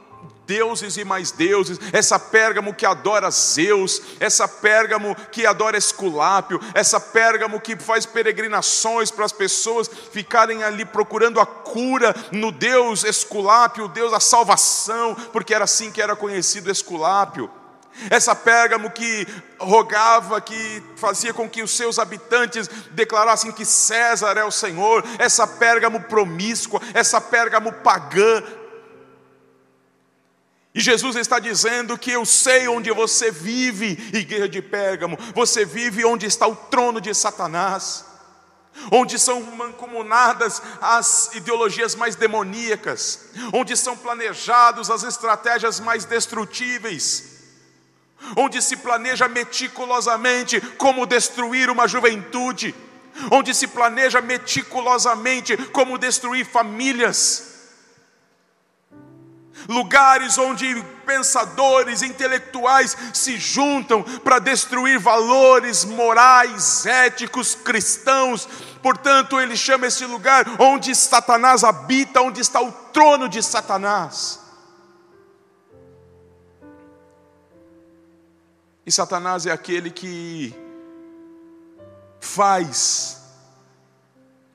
[0.46, 7.00] deuses e mais deuses, essa Pérgamo que adora Zeus, essa Pérgamo que adora Esculápio, essa
[7.00, 13.84] Pérgamo que faz peregrinações para as pessoas ficarem ali procurando a cura no Deus Esculápio,
[13.84, 17.50] o Deus da salvação, porque era assim que era conhecido Esculápio.
[18.10, 19.26] Essa Pérgamo que
[19.58, 25.46] rogava, que fazia com que os seus habitantes declarassem que César é o Senhor, essa
[25.46, 28.42] Pérgamo promíscua, essa Pérgamo pagã,
[30.76, 35.18] e Jesus está dizendo que eu sei onde você vive, igreja de Pérgamo.
[35.34, 38.04] Você vive onde está o trono de Satanás,
[38.92, 47.38] onde são mancomunadas as ideologias mais demoníacas, onde são planejadas as estratégias mais destrutíveis,
[48.36, 52.74] onde se planeja meticulosamente como destruir uma juventude,
[53.32, 57.45] onde se planeja meticulosamente como destruir famílias
[59.68, 68.48] lugares onde pensadores, intelectuais se juntam para destruir valores morais, éticos, cristãos.
[68.82, 74.40] Portanto, ele chama esse lugar onde Satanás habita, onde está o trono de Satanás.
[78.84, 80.54] E Satanás é aquele que
[82.20, 83.20] faz,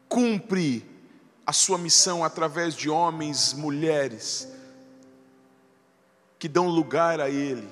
[0.07, 0.89] cumpre
[1.45, 4.47] a sua missão através de homens, mulheres,
[6.41, 7.69] que dão lugar a Ele,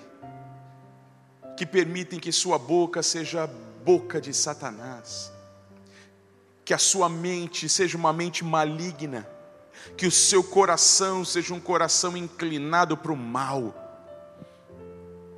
[1.58, 3.48] que permitem que sua boca seja
[3.84, 5.32] boca de Satanás,
[6.64, 9.28] que a sua mente seja uma mente maligna,
[9.98, 13.74] que o seu coração seja um coração inclinado para o mal.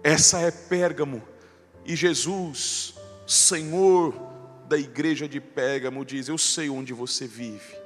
[0.04, 1.24] Essa é Pérgamo,
[1.86, 4.13] e Jesus, Senhor
[4.67, 7.81] da igreja de Pérgamo, diz: Eu sei onde você vive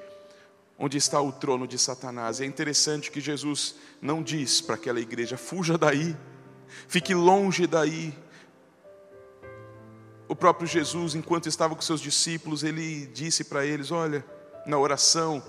[0.78, 2.42] onde está o trono de Satanás.
[2.42, 6.16] É interessante que Jesus não diz para aquela igreja: fuja daí,
[6.88, 8.14] fique longe daí.
[10.28, 14.26] O próprio Jesus, enquanto estava com seus discípulos, ele disse para eles: Olha,
[14.66, 15.44] na oração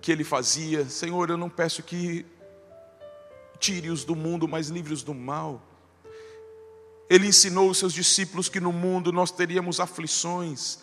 [0.00, 2.24] que ele fazia, Senhor, eu não peço que
[3.58, 5.60] tire-os do mundo, mas livre-os do mal.
[7.10, 10.78] Ele ensinou os seus discípulos que no mundo nós teríamos aflições,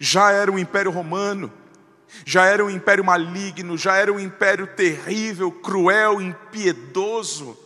[0.00, 1.52] já era o Império Romano,
[2.24, 7.56] já era um império maligno, já era um império terrível, cruel, impiedoso,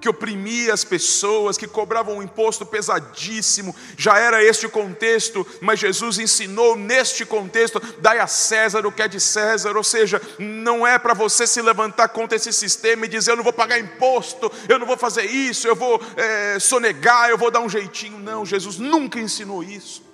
[0.00, 5.78] que oprimia as pessoas, que cobrava um imposto pesadíssimo, já era este o contexto, mas
[5.78, 10.84] Jesus ensinou neste contexto: dai a César o que é de César, ou seja, não
[10.84, 14.50] é para você se levantar contra esse sistema e dizer: eu não vou pagar imposto,
[14.68, 18.18] eu não vou fazer isso, eu vou é, sonegar, eu vou dar um jeitinho.
[18.18, 20.11] Não, Jesus nunca ensinou isso.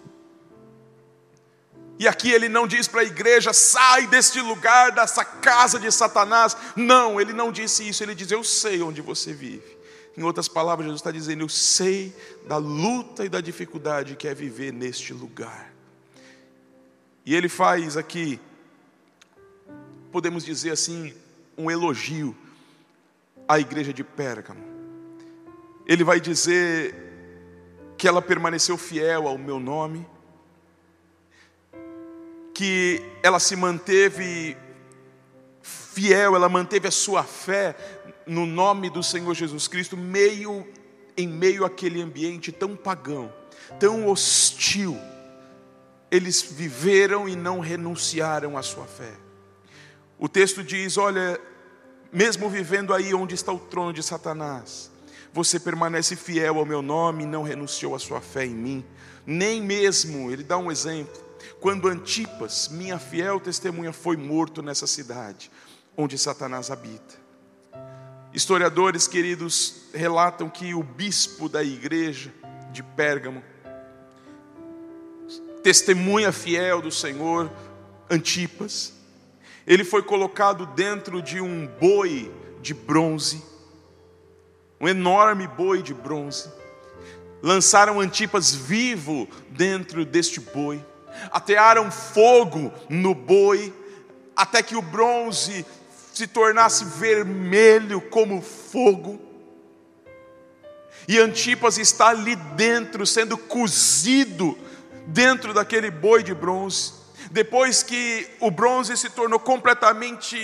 [1.99, 6.57] E aqui ele não diz para a igreja, sai deste lugar, dessa casa de Satanás.
[6.77, 9.77] Não, ele não disse isso, ele diz, eu sei onde você vive.
[10.17, 12.15] Em outras palavras, Jesus está dizendo, eu sei
[12.47, 15.73] da luta e da dificuldade que é viver neste lugar.
[17.27, 18.41] E ele faz aqui,
[20.13, 21.13] podemos dizer assim,
[21.57, 22.37] um elogio
[23.49, 24.65] à igreja de Pérgamo.
[25.85, 26.95] Ele vai dizer
[27.97, 30.07] que ela permaneceu fiel ao meu nome
[32.59, 34.57] que ela se manteve
[35.63, 37.77] fiel, ela manteve a sua fé
[38.27, 40.67] no nome do Senhor Jesus Cristo, meio
[41.17, 43.33] em meio àquele ambiente tão pagão,
[43.79, 44.99] tão hostil.
[46.11, 49.13] Eles viveram e não renunciaram à sua fé.
[50.19, 51.41] O texto diz: Olha,
[52.13, 54.91] mesmo vivendo aí onde está o trono de Satanás,
[55.33, 58.85] você permanece fiel ao meu nome e não renunciou à sua fé em mim.
[59.25, 61.28] Nem mesmo, ele dá um exemplo,
[61.61, 65.51] quando Antipas, minha fiel testemunha, foi morto nessa cidade
[65.97, 67.17] onde Satanás habita.
[68.33, 72.33] Historiadores queridos relatam que o bispo da igreja
[72.71, 73.43] de Pérgamo,
[75.63, 77.51] testemunha fiel do Senhor,
[78.09, 78.93] Antipas,
[79.67, 83.43] ele foi colocado dentro de um boi de bronze,
[84.81, 86.49] um enorme boi de bronze.
[87.43, 90.85] Lançaram Antipas vivo dentro deste boi
[91.31, 93.73] atearam fogo no boi,
[94.37, 95.65] até que o bronze
[96.13, 99.21] se tornasse vermelho como fogo.
[101.07, 104.59] E Antipas está ali dentro, sendo cozido
[105.07, 106.93] dentro daquele boi de bronze.
[107.31, 110.37] Depois que o bronze se tornou completamente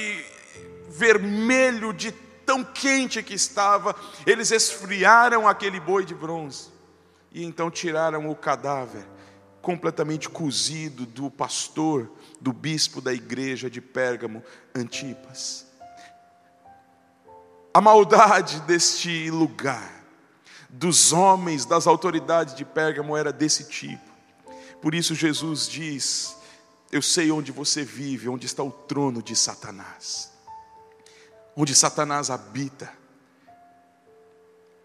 [0.88, 2.12] vermelho de
[2.46, 3.94] tão quente que estava,
[4.26, 6.72] eles esfriaram aquele boi de bronze
[7.32, 9.04] e então tiraram o cadáver
[9.64, 14.42] completamente cozido do pastor, do bispo da igreja de Pérgamo,
[14.74, 15.66] Antipas.
[17.72, 20.04] A maldade deste lugar,
[20.68, 24.12] dos homens, das autoridades de Pérgamo era desse tipo.
[24.82, 26.36] Por isso Jesus diz:
[26.92, 30.30] Eu sei onde você vive, onde está o trono de Satanás,
[31.56, 32.92] onde Satanás habita.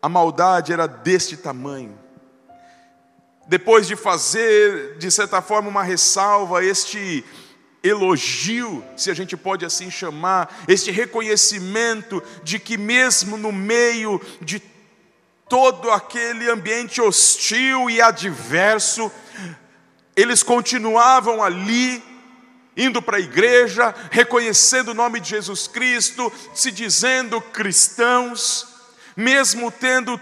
[0.02, 2.00] A maldade era deste tamanho
[3.50, 7.26] depois de fazer, de certa forma, uma ressalva, este
[7.82, 14.62] elogio, se a gente pode assim chamar, este reconhecimento de que, mesmo no meio de
[15.50, 19.12] todo aquele ambiente hostil e adverso,
[20.16, 22.04] eles continuavam ali,
[22.78, 28.68] indo para a igreja, reconhecendo o nome de Jesus Cristo, se dizendo cristãos,
[29.18, 30.22] mesmo tendo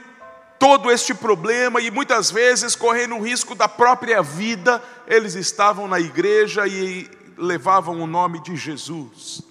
[0.59, 5.99] todo este problema e muitas vezes correndo o risco da própria vida, eles estavam na
[5.99, 9.41] igreja e levavam o nome de Jesus.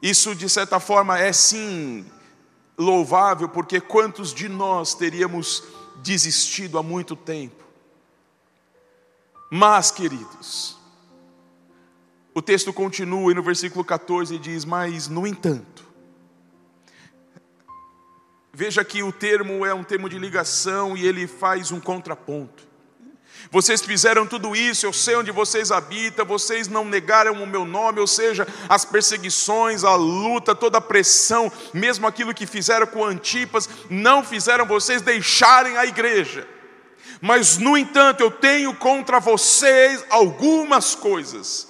[0.00, 2.06] Isso, de certa forma, é sim
[2.78, 5.64] louvável, porque quantos de nós teríamos
[5.96, 7.64] desistido há muito tempo?
[9.50, 10.76] Mas, queridos,
[12.34, 15.77] o texto continua e no versículo 14 diz: Mas, no entanto,
[18.58, 22.66] Veja que o termo é um termo de ligação e ele faz um contraponto.
[23.52, 28.00] Vocês fizeram tudo isso, eu sei onde vocês habitam, vocês não negaram o meu nome,
[28.00, 33.68] ou seja, as perseguições, a luta, toda a pressão, mesmo aquilo que fizeram com Antipas,
[33.88, 36.44] não fizeram vocês deixarem a igreja.
[37.20, 41.68] Mas, no entanto, eu tenho contra vocês algumas coisas.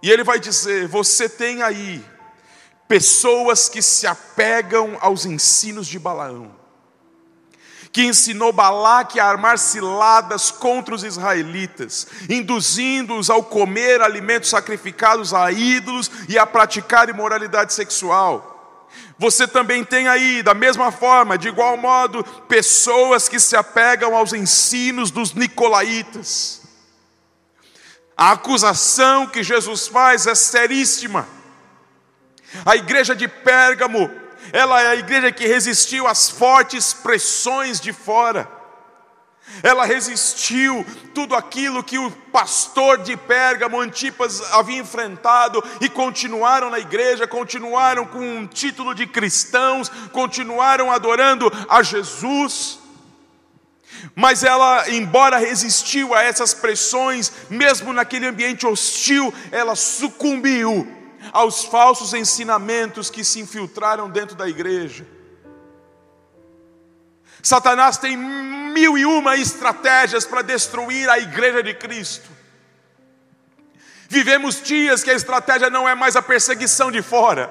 [0.00, 2.11] E ele vai dizer: você tem aí
[2.92, 6.54] pessoas que se apegam aos ensinos de Balaão,
[7.90, 15.50] que ensinou Balaque a armar ciladas contra os israelitas, induzindo-os ao comer alimentos sacrificados a
[15.50, 18.90] ídolos e a praticar imoralidade sexual.
[19.18, 24.34] Você também tem aí, da mesma forma, de igual modo, pessoas que se apegam aos
[24.34, 26.60] ensinos dos nicolaítas.
[28.14, 31.26] A acusação que Jesus faz é seríssima
[32.64, 34.10] a igreja de Pérgamo,
[34.52, 38.48] ela é a igreja que resistiu às fortes pressões de fora.
[39.62, 46.78] Ela resistiu tudo aquilo que o pastor de Pérgamo, Antipas, havia enfrentado e continuaram na
[46.78, 52.78] igreja, continuaram com um título de cristãos, continuaram adorando a Jesus.
[54.14, 61.01] Mas ela, embora resistiu a essas pressões, mesmo naquele ambiente hostil, ela sucumbiu
[61.32, 65.06] aos falsos ensinamentos que se infiltraram dentro da igreja.
[67.42, 72.30] Satanás tem mil e uma estratégias para destruir a igreja de Cristo.
[74.08, 77.50] Vivemos dias que a estratégia não é mais a perseguição de fora,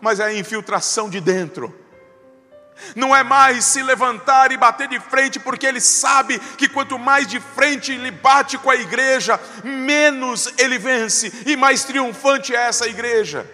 [0.00, 1.79] mas é a infiltração de dentro
[2.94, 7.26] não é mais se levantar e bater de frente, porque ele sabe que quanto mais
[7.26, 12.86] de frente ele bate com a igreja, menos ele vence e mais triunfante é essa
[12.86, 13.48] igreja.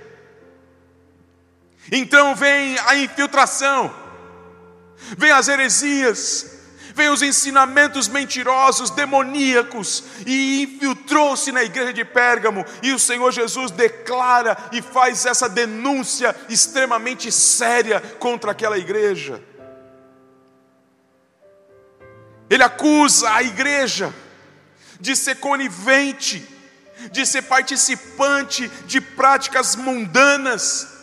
[1.91, 3.95] Então vem a infiltração,
[5.17, 6.56] vem as heresias,
[6.97, 13.71] vem os ensinamentos mentirosos, demoníacos, e infiltrou-se na igreja de Pérgamo, e o Senhor Jesus
[13.71, 19.43] declara e faz essa denúncia extremamente séria contra aquela igreja.
[22.49, 24.15] Ele acusa a igreja
[24.99, 26.49] de ser conivente,
[27.13, 30.96] de ser participante de práticas mundanas,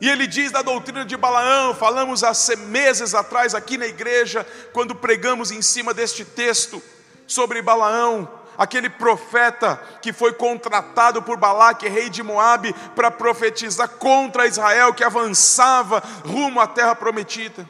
[0.00, 4.94] e ele diz da doutrina de Balaão, falamos há meses atrás aqui na igreja, quando
[4.94, 6.80] pregamos em cima deste texto
[7.26, 14.46] sobre Balaão, aquele profeta que foi contratado por Balaque, rei de Moabe, para profetizar contra
[14.46, 17.68] Israel que avançava rumo à terra prometida.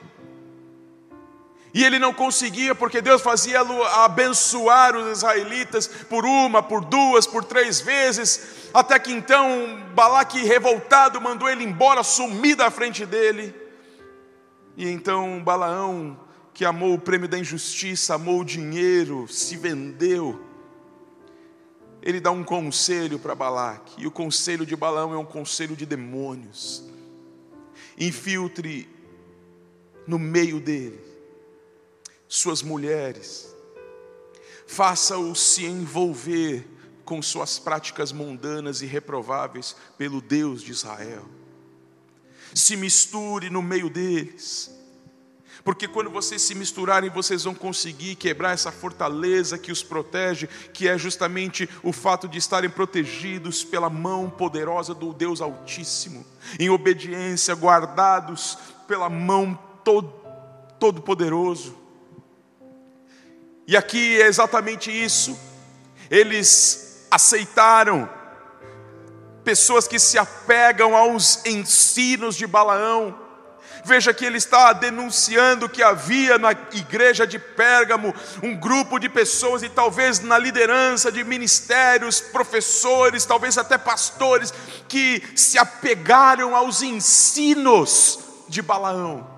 [1.78, 3.60] E ele não conseguia, porque Deus fazia
[4.02, 11.20] abençoar os israelitas por uma, por duas, por três vezes, até que então Balaque, revoltado,
[11.20, 13.54] mandou ele embora, sumir da frente dele.
[14.76, 16.18] E então Balaão,
[16.52, 20.44] que amou o prêmio da injustiça, amou o dinheiro, se vendeu.
[22.02, 25.86] ele dá um conselho para Balaque, e o conselho de Balaão é um conselho de
[25.86, 26.82] demônios.
[27.96, 28.88] Infiltre
[30.08, 31.06] no meio dele
[32.28, 33.54] suas mulheres,
[34.66, 36.66] faça-o se envolver
[37.04, 41.24] com suas práticas mundanas e reprováveis pelo Deus de Israel.
[42.54, 44.70] Se misture no meio deles,
[45.64, 50.88] porque quando vocês se misturarem, vocês vão conseguir quebrar essa fortaleza que os protege, que
[50.88, 56.24] é justamente o fato de estarem protegidos pela mão poderosa do Deus Altíssimo,
[56.58, 58.56] em obediência, guardados
[58.86, 60.12] pela mão todo,
[60.78, 61.88] todo poderoso.
[63.68, 65.38] E aqui é exatamente isso.
[66.10, 68.08] Eles aceitaram,
[69.44, 73.14] pessoas que se apegam aos ensinos de Balaão.
[73.84, 79.62] Veja que ele está denunciando que havia na igreja de Pérgamo um grupo de pessoas,
[79.62, 84.52] e talvez na liderança de ministérios, professores, talvez até pastores,
[84.88, 89.28] que se apegaram aos ensinos de Balaão,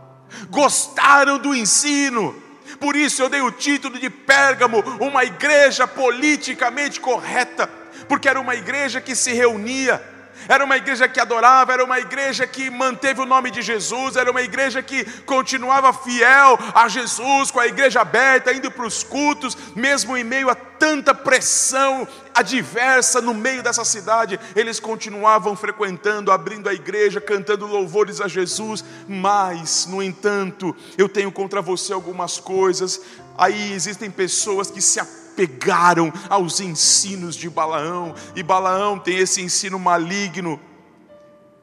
[0.50, 2.49] gostaram do ensino,
[2.80, 7.68] por isso eu dei o título de Pérgamo, uma igreja politicamente correta,
[8.08, 10.02] porque era uma igreja que se reunia,
[10.50, 14.28] era uma igreja que adorava, era uma igreja que manteve o nome de Jesus, era
[14.28, 19.56] uma igreja que continuava fiel a Jesus, com a igreja aberta, indo para os cultos,
[19.76, 26.68] mesmo em meio a tanta pressão adversa no meio dessa cidade, eles continuavam frequentando, abrindo
[26.68, 33.00] a igreja, cantando louvores a Jesus, mas, no entanto, eu tenho contra você algumas coisas.
[33.38, 34.98] Aí existem pessoas que se
[35.40, 40.60] apegaram aos ensinos de Balaão, e Balaão tem esse ensino maligno.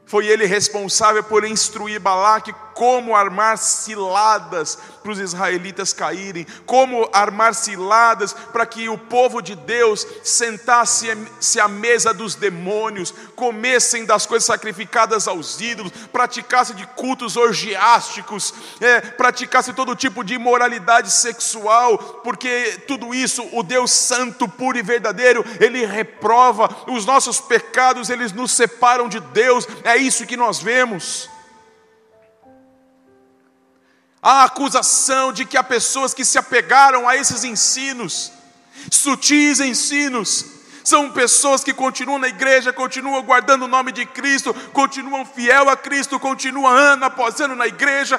[0.05, 7.55] Foi ele responsável por instruir Balaque como armar ciladas para os israelitas caírem, como armar
[7.55, 14.45] ciladas para que o povo de Deus sentasse-se à mesa dos demônios, comessem das coisas
[14.45, 22.84] sacrificadas aos ídolos, praticassem de cultos orgiásticos, é, praticassem todo tipo de imoralidade sexual, porque
[22.88, 28.51] tudo isso o Deus Santo, puro e verdadeiro, ele reprova os nossos pecados, eles nos
[28.51, 31.28] separam de Deus, é isso que nós vemos
[34.22, 38.32] a acusação de que há pessoas que se apegaram a esses ensinos,
[38.91, 40.57] sutis ensinos,
[40.88, 45.76] são pessoas que continuam na igreja, continuam guardando o nome de Cristo, continuam fiel a
[45.76, 48.18] Cristo, continuam ano após ano na igreja,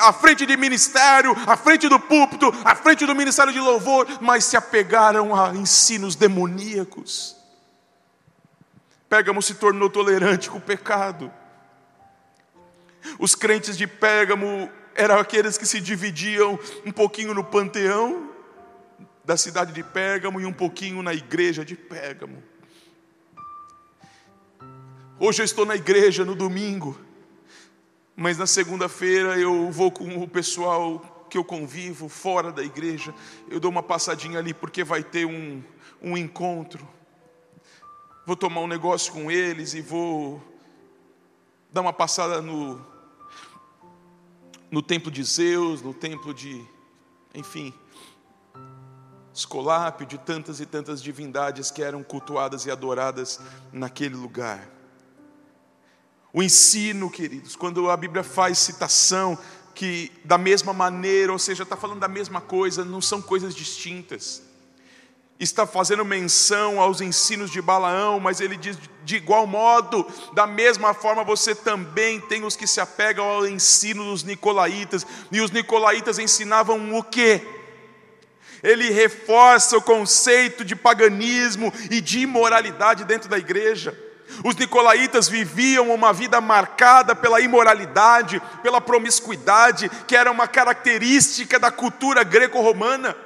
[0.00, 4.44] à frente de ministério, à frente do púlpito, à frente do ministério de louvor, mas
[4.44, 7.36] se apegaram a ensinos demoníacos.
[9.08, 11.32] Pérgamo se tornou tolerante com o pecado.
[13.16, 14.68] Os crentes de Pérgamo
[14.98, 18.30] eram aqueles que se dividiam um pouquinho no panteão
[19.24, 22.42] da cidade de Pérgamo e um pouquinho na igreja de Pérgamo.
[25.20, 26.98] Hoje eu estou na igreja no domingo,
[28.16, 33.14] mas na segunda-feira eu vou com o pessoal que eu convivo fora da igreja,
[33.48, 35.62] eu dou uma passadinha ali porque vai ter um,
[36.02, 36.88] um encontro.
[38.26, 40.42] Vou tomar um negócio com eles e vou
[41.70, 42.84] dar uma passada no,
[44.70, 46.64] no templo de Zeus, no templo de,
[47.34, 47.72] enfim,
[49.32, 53.40] Escolápio, de tantas e tantas divindades que eram cultuadas e adoradas
[53.72, 54.68] naquele lugar.
[56.32, 59.38] O ensino, queridos, quando a Bíblia faz citação
[59.74, 64.47] que da mesma maneira, ou seja, está falando da mesma coisa, não são coisas distintas
[65.38, 70.92] está fazendo menção aos ensinos de Balaão, mas ele diz de igual modo, da mesma
[70.92, 76.18] forma você também tem os que se apegam ao ensino dos nicolaítas, e os nicolaítas
[76.18, 77.40] ensinavam o quê?
[78.62, 83.96] Ele reforça o conceito de paganismo e de imoralidade dentro da igreja.
[84.44, 91.70] Os nicolaítas viviam uma vida marcada pela imoralidade, pela promiscuidade, que era uma característica da
[91.70, 93.16] cultura greco-romana.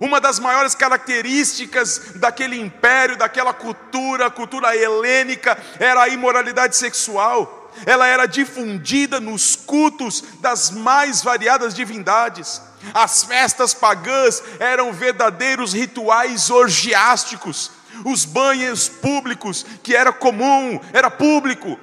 [0.00, 7.70] Uma das maiores características daquele império, daquela cultura, cultura helênica, era a imoralidade sexual.
[7.84, 12.62] Ela era difundida nos cultos das mais variadas divindades.
[12.94, 17.70] As festas pagãs eram verdadeiros rituais orgiásticos.
[18.02, 21.78] Os banhos públicos, que era comum, era público,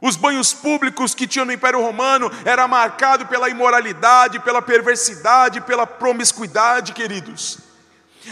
[0.00, 5.86] os banhos públicos que tinham no Império Romano era marcado pela imoralidade, pela perversidade, pela
[5.86, 7.58] promiscuidade, queridos.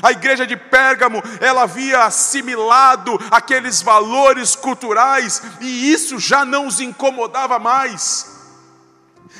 [0.03, 6.81] A igreja de Pérgamo, ela havia assimilado aqueles valores culturais e isso já não os
[6.81, 8.36] incomodava mais.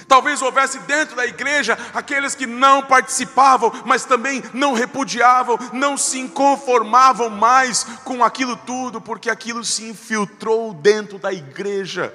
[0.09, 6.23] Talvez houvesse dentro da igreja aqueles que não participavam, mas também não repudiavam, não se
[6.29, 12.15] conformavam mais com aquilo tudo, porque aquilo se infiltrou dentro da igreja.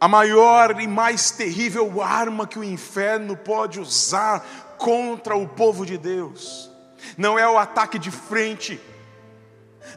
[0.00, 4.46] A maior e mais terrível arma que o inferno pode usar
[4.78, 6.68] contra o povo de Deus
[7.16, 8.80] não é o ataque de frente,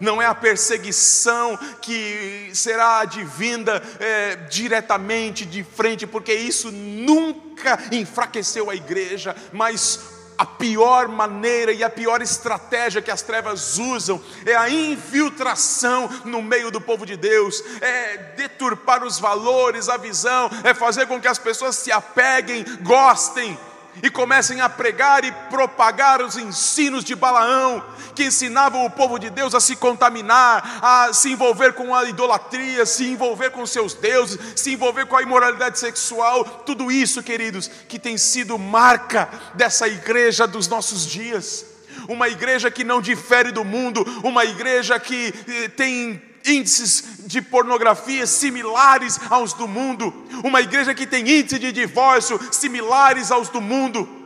[0.01, 8.69] não é a perseguição que será advinda é, diretamente de frente, porque isso nunca enfraqueceu
[8.69, 9.99] a igreja, mas
[10.41, 16.41] a pior maneira e a pior estratégia que as trevas usam é a infiltração no
[16.41, 21.27] meio do povo de Deus, é deturpar os valores, a visão, é fazer com que
[21.27, 23.55] as pessoas se apeguem, gostem
[24.01, 27.83] e comecem a pregar e propagar os ensinos de Balaão,
[28.15, 32.85] que ensinavam o povo de Deus a se contaminar, a se envolver com a idolatria,
[32.85, 37.99] se envolver com seus deuses, se envolver com a imoralidade sexual, tudo isso, queridos, que
[37.99, 41.65] tem sido marca dessa igreja dos nossos dias.
[42.07, 48.25] Uma igreja que não difere do mundo, uma igreja que eh, tem índices de pornografia
[48.25, 50.13] similares aos do mundo,
[50.43, 54.19] uma igreja que tem índice de divórcio similares aos do mundo.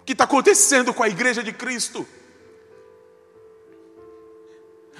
[0.00, 2.06] O que está acontecendo com a igreja de Cristo?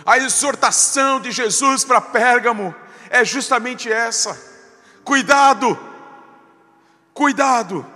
[0.07, 2.75] A exortação de Jesus para Pérgamo
[3.11, 4.39] é justamente essa:
[5.05, 5.79] cuidado,
[7.13, 7.87] cuidado.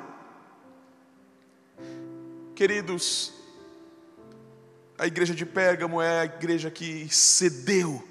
[2.54, 3.32] Queridos,
[4.98, 8.02] a igreja de Pérgamo é a igreja que cedeu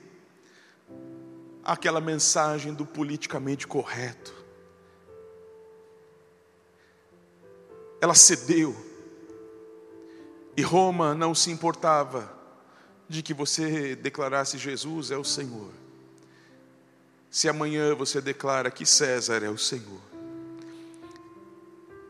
[1.63, 4.33] aquela mensagem do politicamente correto.
[7.99, 8.73] Ela cedeu.
[10.55, 12.33] E Roma não se importava
[13.09, 15.71] de que você declarasse Jesus é o Senhor.
[17.29, 20.01] Se amanhã você declara que César é o Senhor.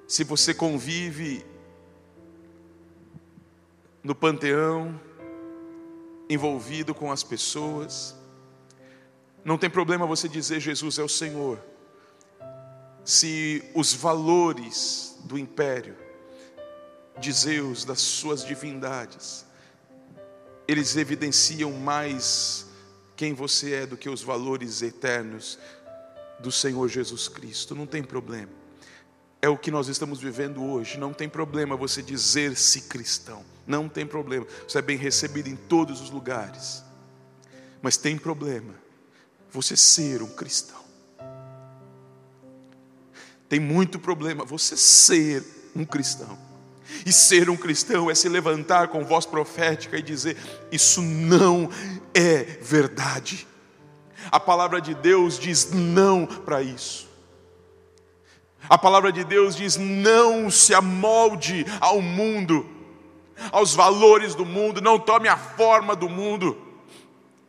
[0.08, 1.44] Se você convive
[4.08, 4.98] no panteão,
[6.30, 8.16] envolvido com as pessoas.
[9.44, 11.62] Não tem problema você dizer Jesus é o Senhor,
[13.04, 15.98] se os valores do império,
[17.20, 19.46] de Zeus, das suas divindades,
[20.70, 22.66] eles evidenciam mais
[23.14, 25.60] quem você é do que os valores eternos
[26.40, 27.76] do Senhor Jesus Cristo.
[27.76, 28.54] Não tem problema.
[29.42, 30.98] É o que nós estamos vivendo hoje.
[30.98, 33.46] Não tem problema você dizer-se cristão.
[33.66, 34.48] Não tem problema.
[34.68, 36.84] Você é bem recebido em todos os lugares.
[37.82, 38.74] Mas tem problema
[39.52, 40.78] você ser um cristão.
[43.48, 45.44] Tem muito problema você ser
[45.76, 46.38] um cristão.
[47.06, 50.38] E ser um cristão é se levantar com voz profética e dizer:
[50.72, 51.70] Isso não
[52.14, 53.48] é verdade.
[54.32, 57.07] A palavra de Deus diz não para isso.
[58.70, 62.78] A palavra de Deus diz: não se amolde ao mundo
[63.52, 66.58] aos valores do mundo, não tome a forma do mundo.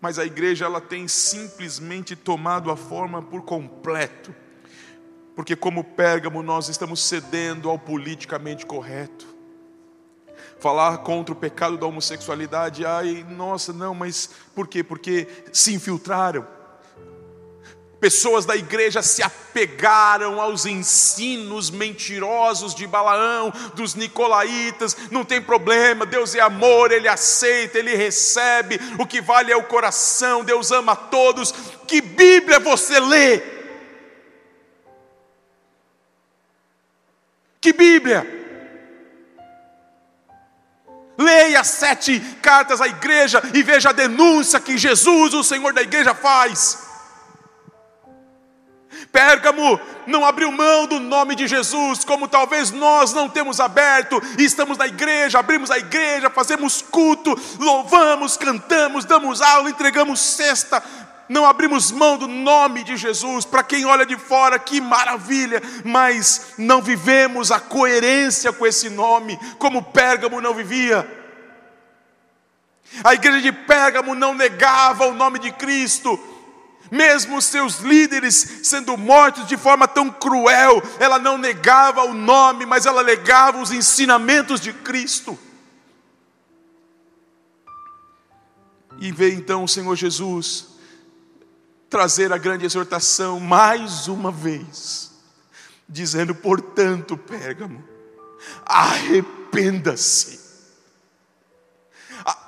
[0.01, 4.35] Mas a igreja ela tem simplesmente tomado a forma por completo.
[5.35, 9.27] Porque como Pérgamo nós estamos cedendo ao politicamente correto.
[10.61, 14.83] Falar contra o pecado da homossexualidade, ai, nossa, não, mas por quê?
[14.83, 16.47] Porque se infiltraram
[18.01, 24.97] Pessoas da igreja se apegaram aos ensinos mentirosos de Balaão, dos nicolaítas.
[25.11, 28.79] Não tem problema, Deus é amor, Ele aceita, Ele recebe.
[29.01, 31.53] O que vale é o coração, Deus ama a todos.
[31.89, 33.43] Que Bíblia você lê?
[37.61, 38.25] Que Bíblia?
[41.19, 46.15] Leia sete cartas à igreja e veja a denúncia que Jesus, o Senhor da igreja,
[46.15, 46.88] faz.
[49.13, 54.45] Pérgamo não abriu mão do nome de Jesus, como talvez nós não temos aberto, e
[54.45, 60.83] estamos na igreja, abrimos a igreja, fazemos culto, louvamos, cantamos, damos aula, entregamos cesta,
[61.29, 63.45] não abrimos mão do nome de Jesus.
[63.45, 69.39] Para quem olha de fora, que maravilha, mas não vivemos a coerência com esse nome,
[69.59, 71.07] como Pérgamo não vivia.
[73.05, 76.19] A igreja de Pérgamo não negava o nome de Cristo,
[76.91, 82.87] mesmo seus líderes sendo mortos de forma tão cruel, ela não negava o nome, mas
[82.87, 85.39] ela negava os ensinamentos de Cristo.
[89.01, 90.67] E veio então o Senhor Jesus
[91.89, 95.13] trazer a grande exortação mais uma vez,
[95.89, 97.83] dizendo: portanto, Pérgamo,
[98.65, 100.49] arrependa-se.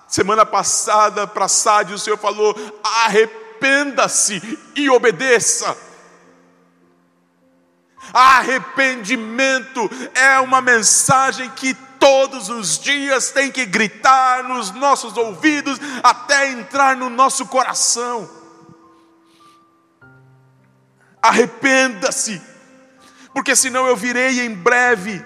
[0.08, 5.76] Semana passada, para Sádio, o Senhor falou: arrependa arrependa-se e obedeça.
[8.12, 16.50] Arrependimento é uma mensagem que todos os dias tem que gritar nos nossos ouvidos até
[16.50, 18.28] entrar no nosso coração.
[21.22, 22.40] Arrependa-se,
[23.34, 25.22] porque senão eu virei em breve.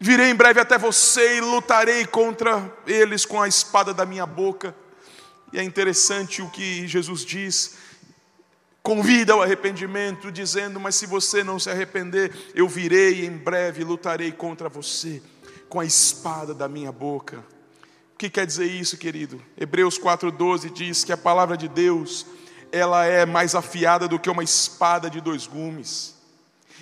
[0.00, 4.81] Virei em breve até você e lutarei contra eles com a espada da minha boca.
[5.52, 7.76] E é interessante o que Jesus diz
[8.82, 14.32] convida ao arrependimento, dizendo: Mas se você não se arrepender, eu virei em breve, lutarei
[14.32, 15.22] contra você
[15.68, 17.44] com a espada da minha boca.
[18.14, 19.42] O que quer dizer isso, querido?
[19.58, 22.26] Hebreus 4,12 diz que a palavra de Deus
[22.70, 26.14] ela é mais afiada do que uma espada de dois gumes.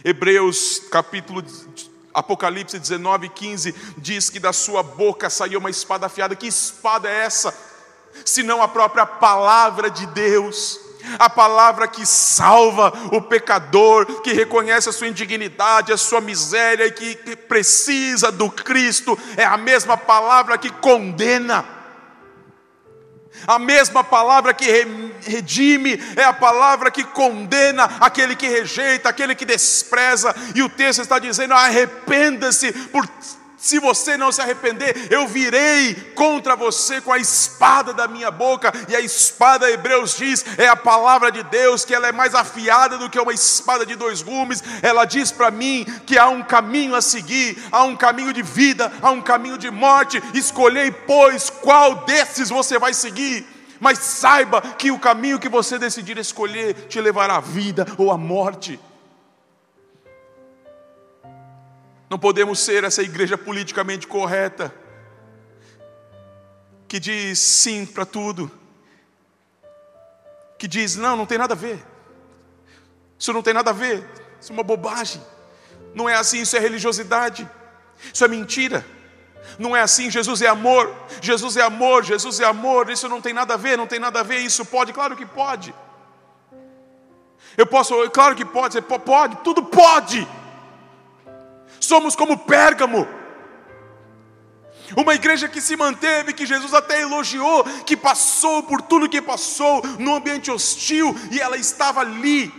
[0.05, 1.43] Hebreus capítulo
[2.13, 6.35] Apocalipse 19, 15 diz que da sua boca saiu uma espada afiada.
[6.35, 7.70] Que espada é essa?
[8.25, 10.81] Senão a própria palavra de Deus
[11.19, 16.93] a palavra que salva o pecador, que reconhece a sua indignidade, a sua miséria e
[16.93, 21.65] que, precisa do Cristo, é a mesma palavra que condena.
[23.47, 24.67] A mesma palavra que
[25.23, 31.01] redime é a palavra que condena aquele que rejeita, aquele que despreza, e o texto
[31.01, 33.07] está dizendo: arrependa-se por
[33.61, 38.73] se você não se arrepender, eu virei contra você com a espada da minha boca.
[38.89, 42.97] E a espada, Hebreus diz, é a palavra de Deus, que ela é mais afiada
[42.97, 44.65] do que uma espada de dois gumes.
[44.81, 48.91] Ela diz para mim que há um caminho a seguir, há um caminho de vida,
[49.03, 50.23] há um caminho de morte.
[50.33, 53.47] Escolhei, pois, qual desses você vai seguir.
[53.79, 58.17] Mas saiba que o caminho que você decidir escolher te levará à vida ou à
[58.17, 58.81] morte.
[62.11, 64.75] Não podemos ser essa igreja politicamente correta,
[66.89, 68.51] que diz sim para tudo,
[70.59, 71.81] que diz não, não tem nada a ver,
[73.17, 74.05] isso não tem nada a ver,
[74.41, 75.23] isso é uma bobagem,
[75.95, 77.49] não é assim, isso é religiosidade,
[78.13, 78.85] isso é mentira.
[79.59, 83.33] Não é assim, Jesus é amor, Jesus é amor, Jesus é amor, isso não tem
[83.33, 85.75] nada a ver, não tem nada a ver, isso pode, claro que pode.
[87.57, 90.29] Eu posso, claro que pode, pode, tudo pode.
[91.91, 93.05] Somos como Pérgamo.
[94.97, 99.83] Uma igreja que se manteve, que Jesus até elogiou, que passou por tudo que passou,
[99.99, 102.53] num ambiente hostil, e ela estava ali,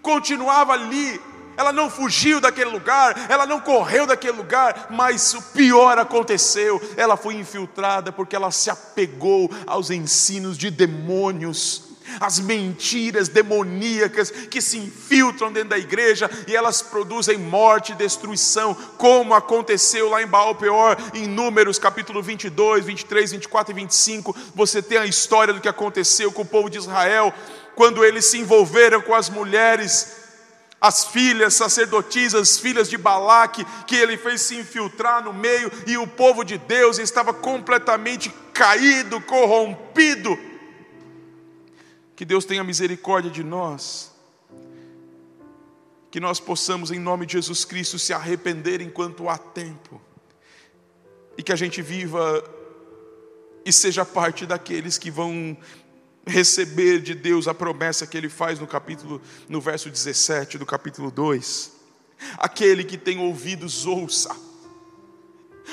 [0.00, 1.20] continuava ali,
[1.54, 7.14] ela não fugiu daquele lugar, ela não correu daquele lugar, mas o pior aconteceu: ela
[7.14, 14.78] foi infiltrada porque ela se apegou aos ensinos de demônios as mentiras demoníacas que se
[14.78, 20.54] infiltram dentro da igreja e elas produzem morte e destruição, como aconteceu lá em Baal
[20.54, 24.36] Peor, em Números capítulo 22, 23, 24 e 25.
[24.54, 27.32] Você tem a história do que aconteceu com o povo de Israel
[27.74, 30.22] quando eles se envolveram com as mulheres
[30.82, 36.08] as filhas sacerdotisas, filhas de Balaque, que ele fez se infiltrar no meio, e o
[36.08, 40.36] povo de Deus estava completamente caído, corrompido.
[42.14, 44.12] Que Deus tenha misericórdia de nós.
[46.10, 50.00] Que nós possamos, em nome de Jesus Cristo, se arrepender enquanto há tempo.
[51.36, 52.44] E que a gente viva
[53.64, 55.56] e seja parte daqueles que vão
[56.26, 61.10] receber de Deus a promessa que ele faz no capítulo no verso 17 do capítulo
[61.10, 61.72] 2.
[62.38, 64.51] Aquele que tem ouvidos ouça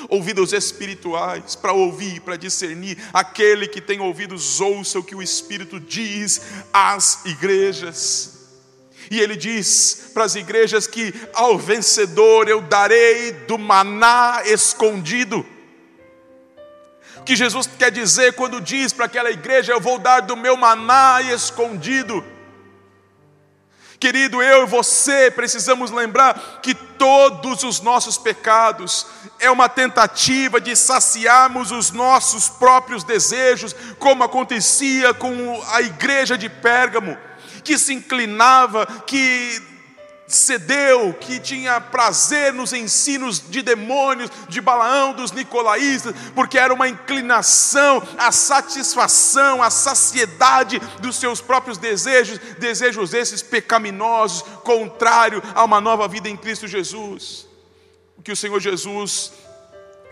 [0.08, 2.98] ouvidos espirituais para ouvir, para discernir.
[3.12, 6.40] Aquele que tem ouvidos, ouça o que o Espírito diz
[6.72, 8.40] às igrejas.
[9.10, 15.44] E ele diz para as igrejas que ao vencedor eu darei do maná escondido.
[17.16, 20.56] O que Jesus quer dizer quando diz para aquela igreja: Eu vou dar do meu
[20.56, 22.24] maná escondido.
[24.00, 29.06] Querido, eu e você precisamos lembrar que todos os nossos pecados
[29.38, 36.48] é uma tentativa de saciarmos os nossos próprios desejos, como acontecia com a igreja de
[36.48, 37.14] Pérgamo,
[37.62, 39.69] que se inclinava, que
[40.34, 46.88] cedeu, que tinha prazer nos ensinos de demônios, de Balaão, dos nicolaístas, porque era uma
[46.88, 55.80] inclinação à satisfação, à saciedade dos seus próprios desejos, desejos esses pecaminosos, contrário a uma
[55.80, 57.46] nova vida em Cristo Jesus.
[58.16, 59.32] O que o Senhor Jesus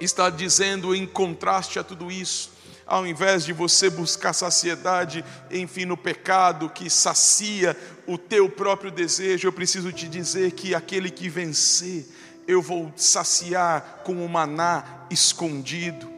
[0.01, 2.51] está dizendo em contraste a tudo isso,
[2.87, 7.77] ao invés de você buscar saciedade, enfim, no pecado que sacia
[8.07, 12.07] o teu próprio desejo, eu preciso te dizer que aquele que vencer,
[12.47, 16.09] eu vou saciar com o maná escondido.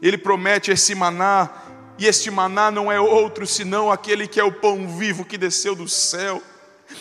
[0.00, 1.50] Ele promete esse maná
[1.98, 5.74] E este maná não é outro senão aquele que é o pão vivo que desceu
[5.74, 6.42] do céu.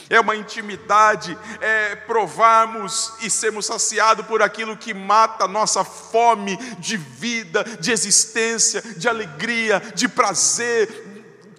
[0.10, 6.58] É uma intimidade, é provarmos e sermos saciados por aquilo que mata a nossa fome
[6.80, 11.10] de vida, de existência, de alegria, de prazer,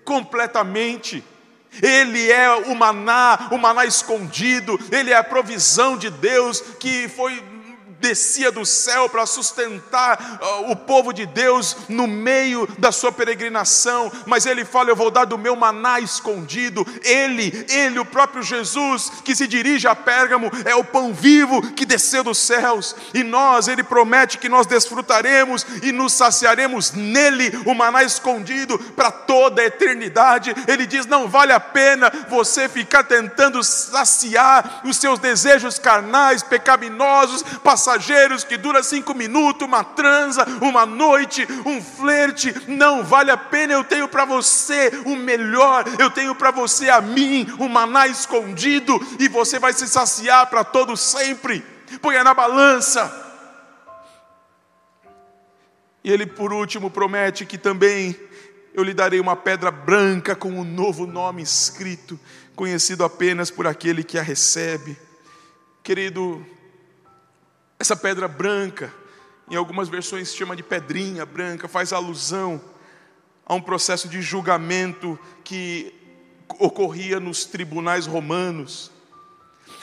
[0.05, 1.25] completamente.
[1.81, 7.41] Ele é o maná, o maná escondido, ele é a provisão de Deus que foi
[8.01, 14.11] descia do céu para sustentar uh, o povo de Deus no meio da sua peregrinação,
[14.27, 16.87] mas ele fala: Eu vou dar do meu maná escondido.
[17.03, 21.85] Ele, ele, o próprio Jesus, que se dirige a Pérgamo, é o pão vivo que
[21.85, 27.75] desceu dos céus, e nós, ele promete que nós desfrutaremos e nos saciaremos nele, o
[27.75, 30.55] maná escondido, para toda a eternidade.
[30.67, 37.43] Ele diz: Não vale a pena você ficar tentando saciar os seus desejos carnais, pecaminosos,
[37.63, 43.37] passar passageiros que dura cinco minutos, uma transa, uma noite, um flerte, não vale a
[43.37, 43.73] pena.
[43.73, 48.99] Eu tenho para você o melhor, eu tenho para você a mim, o maná escondido,
[49.19, 51.65] e você vai se saciar para todo sempre.
[52.01, 53.29] Ponha na balança.
[56.05, 58.17] E ele, por último, promete que também
[58.73, 62.19] eu lhe darei uma pedra branca com um novo nome escrito,
[62.55, 64.97] conhecido apenas por aquele que a recebe.
[65.83, 66.47] Querido,
[67.81, 68.93] essa pedra branca,
[69.51, 72.61] em algumas versões se chama de pedrinha branca, faz alusão
[73.47, 75.95] a um processo de julgamento que
[76.59, 78.93] ocorria nos tribunais romanos.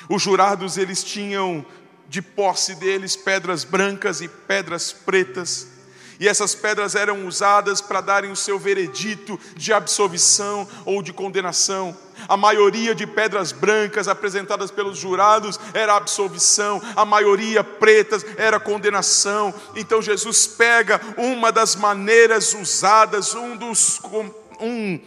[0.08, 1.66] Os jurados eles tinham
[2.08, 5.68] de posse deles pedras brancas e pedras pretas.
[6.20, 11.96] E essas pedras eram usadas para darem o seu veredito de absolvição ou de condenação.
[12.28, 19.54] A maioria de pedras brancas apresentadas pelos jurados era absolvição, a maioria pretas era condenação.
[19.76, 24.02] Então Jesus pega uma das maneiras usadas, um dos
[24.60, 25.00] um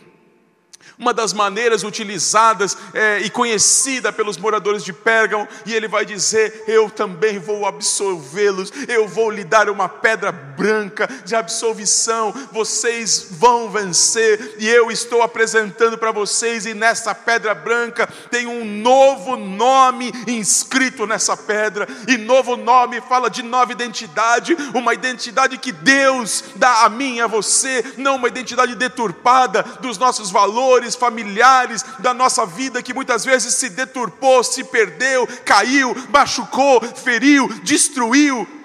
[1.01, 6.65] uma das maneiras utilizadas é, e conhecida pelos moradores de Pérgamo, e ele vai dizer:
[6.69, 13.71] Eu também vou absolvê-los, eu vou lhe dar uma pedra branca de absolvição, vocês vão
[13.71, 20.13] vencer, e eu estou apresentando para vocês, e nessa pedra branca tem um novo nome
[20.27, 26.85] inscrito nessa pedra, e novo nome fala de nova identidade, uma identidade que Deus dá
[26.85, 32.45] a mim e a você, não uma identidade deturpada dos nossos valores familiares da nossa
[32.47, 38.60] vida que muitas vezes se deturpou, se perdeu, caiu, machucou, feriu, destruiu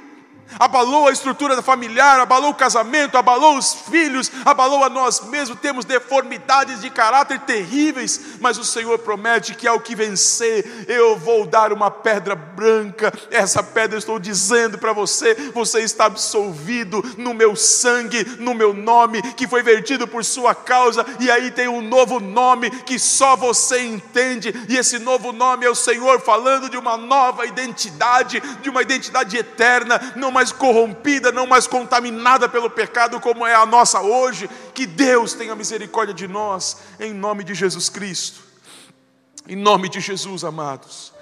[0.60, 5.60] abalou a estrutura familiar, abalou o casamento, abalou os filhos, abalou a nós mesmos.
[5.60, 11.46] Temos deformidades de caráter terríveis, mas o Senhor promete que ao que vencer, eu vou
[11.46, 13.14] dar uma pedra branca.
[13.32, 19.22] Essa pedra estou dizendo para você: você está absolvido no meu sangue, no meu nome,
[19.34, 23.86] que foi vertido por sua causa, e aí tem um novo nome que só você
[23.86, 28.82] entende, e esse novo nome é o Senhor falando de uma nova identidade, de uma
[28.82, 34.50] identidade eterna, não mais corrompida, não mais contaminada pelo pecado como é a nossa hoje.
[34.74, 38.42] Que Deus tenha misericórdia de nós, em nome de Jesus Cristo.
[39.48, 41.14] Em nome de Jesus, amados.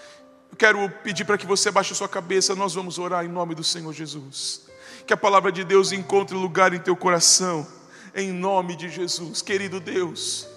[0.51, 3.63] Eu quero pedir para que você baixe sua cabeça, nós vamos orar em nome do
[3.63, 4.61] Senhor Jesus.
[5.05, 7.67] Que a palavra de Deus encontre lugar em teu coração,
[8.15, 10.47] em nome de Jesus, querido Deus.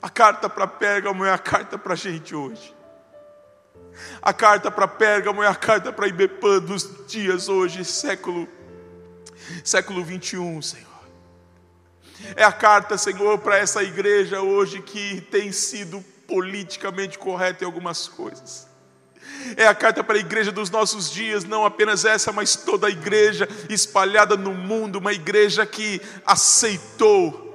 [0.00, 2.77] A carta para Pérgamo é a carta para a gente hoje.
[4.20, 8.48] A carta para Pérgamo é a carta para Ibepã dos dias hoje, século,
[9.64, 10.86] século 21, Senhor.
[12.34, 18.08] É a carta, Senhor, para essa igreja hoje que tem sido politicamente correta em algumas
[18.08, 18.66] coisas.
[19.56, 22.90] É a carta para a igreja dos nossos dias, não apenas essa, mas toda a
[22.90, 27.47] igreja espalhada no mundo, uma igreja que aceitou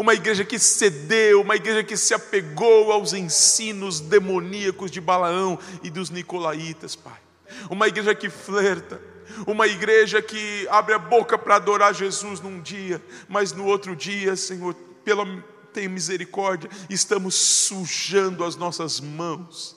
[0.00, 5.90] uma igreja que cedeu, uma igreja que se apegou aos ensinos demoníacos de Balaão e
[5.90, 7.20] dos nicolaítas, Pai.
[7.68, 8.98] Uma igreja que flerta,
[9.46, 14.34] uma igreja que abre a boca para adorar Jesus num dia, mas no outro dia,
[14.36, 14.72] Senhor,
[15.04, 15.26] pela
[15.70, 19.76] tem misericórdia, estamos sujando as nossas mãos.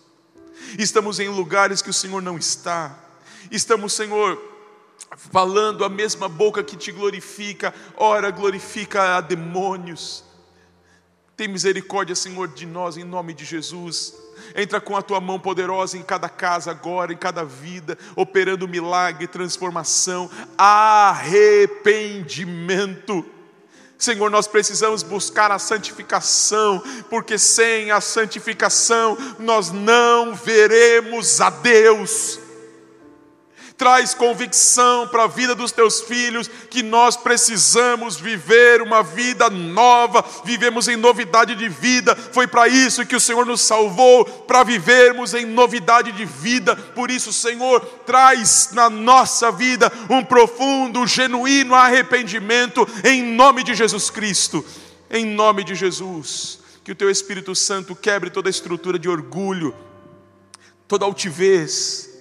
[0.80, 2.98] Estamos em lugares que o Senhor não está.
[3.52, 4.42] Estamos, Senhor,
[5.16, 10.24] falando a mesma boca que te glorifica, ora glorifica a demônios.
[11.36, 14.14] Tem misericórdia, Senhor, de nós, em nome de Jesus.
[14.56, 19.26] Entra com a tua mão poderosa em cada casa agora, em cada vida, operando milagre,
[19.28, 23.26] transformação, arrependimento.
[23.98, 32.43] Senhor, nós precisamos buscar a santificação, porque sem a santificação nós não veremos a Deus.
[33.78, 40.24] Traz convicção para a vida dos teus filhos que nós precisamos viver uma vida nova,
[40.46, 42.16] vivemos em novidade de vida.
[42.16, 46.76] Foi para isso que o Senhor nos salvou, para vivermos em novidade de vida.
[46.76, 54.10] Por isso, Senhor, traz na nossa vida um profundo, genuíno arrependimento em nome de Jesus
[54.10, 54.64] Cristo.
[55.10, 59.76] Em nome de Jesus, que o teu Espírito Santo quebre toda estrutura de orgulho,
[60.88, 62.13] toda altivez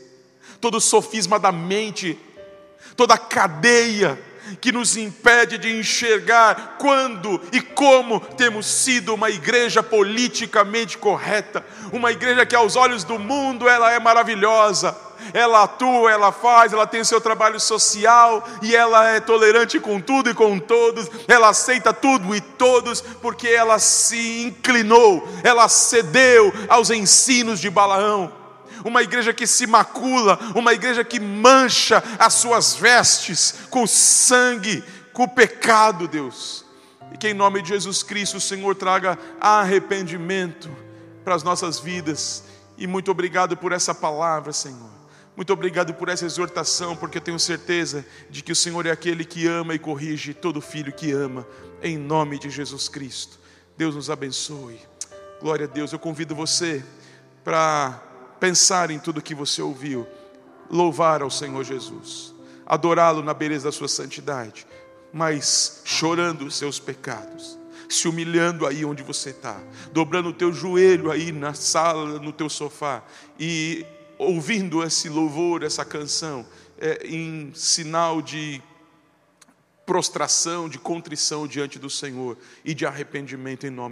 [0.63, 2.17] todo sofisma da mente,
[2.97, 4.17] toda cadeia
[4.61, 12.13] que nos impede de enxergar quando e como temos sido uma igreja politicamente correta, uma
[12.13, 14.97] igreja que aos olhos do mundo ela é maravilhosa,
[15.35, 20.01] ela atua, ela faz, ela tem o seu trabalho social e ela é tolerante com
[20.01, 26.53] tudo e com todos, ela aceita tudo e todos, porque ela se inclinou, ela cedeu
[26.69, 28.42] aos ensinos de Balaão
[28.85, 35.25] uma igreja que se macula, uma igreja que mancha as suas vestes com sangue, com
[35.25, 36.65] o pecado, Deus.
[37.13, 40.71] E que em nome de Jesus Cristo o Senhor traga arrependimento
[41.25, 42.45] para as nossas vidas.
[42.77, 44.91] E muito obrigado por essa palavra, Senhor.
[45.37, 49.25] Muito obrigado por essa exortação, porque eu tenho certeza de que o Senhor é aquele
[49.25, 51.47] que ama e corrige todo filho que ama,
[51.83, 53.39] em nome de Jesus Cristo.
[53.77, 54.79] Deus nos abençoe.
[55.41, 55.93] Glória a Deus.
[55.93, 56.85] Eu convido você
[57.43, 58.01] para
[58.43, 60.05] pensar em tudo que você ouviu,
[60.69, 62.35] louvar ao Senhor Jesus,
[62.67, 64.67] adorá-lo na beleza da sua santidade,
[65.13, 67.57] mas chorando os seus pecados,
[67.89, 69.61] se humilhando aí onde você está,
[69.93, 73.05] dobrando o teu joelho aí na sala, no teu sofá
[73.39, 73.87] e
[74.19, 76.45] ouvindo esse louvor, essa canção,
[76.81, 78.61] é, em sinal de
[79.87, 83.81] prostração, de contrição diante do Senhor e de arrependimento em nome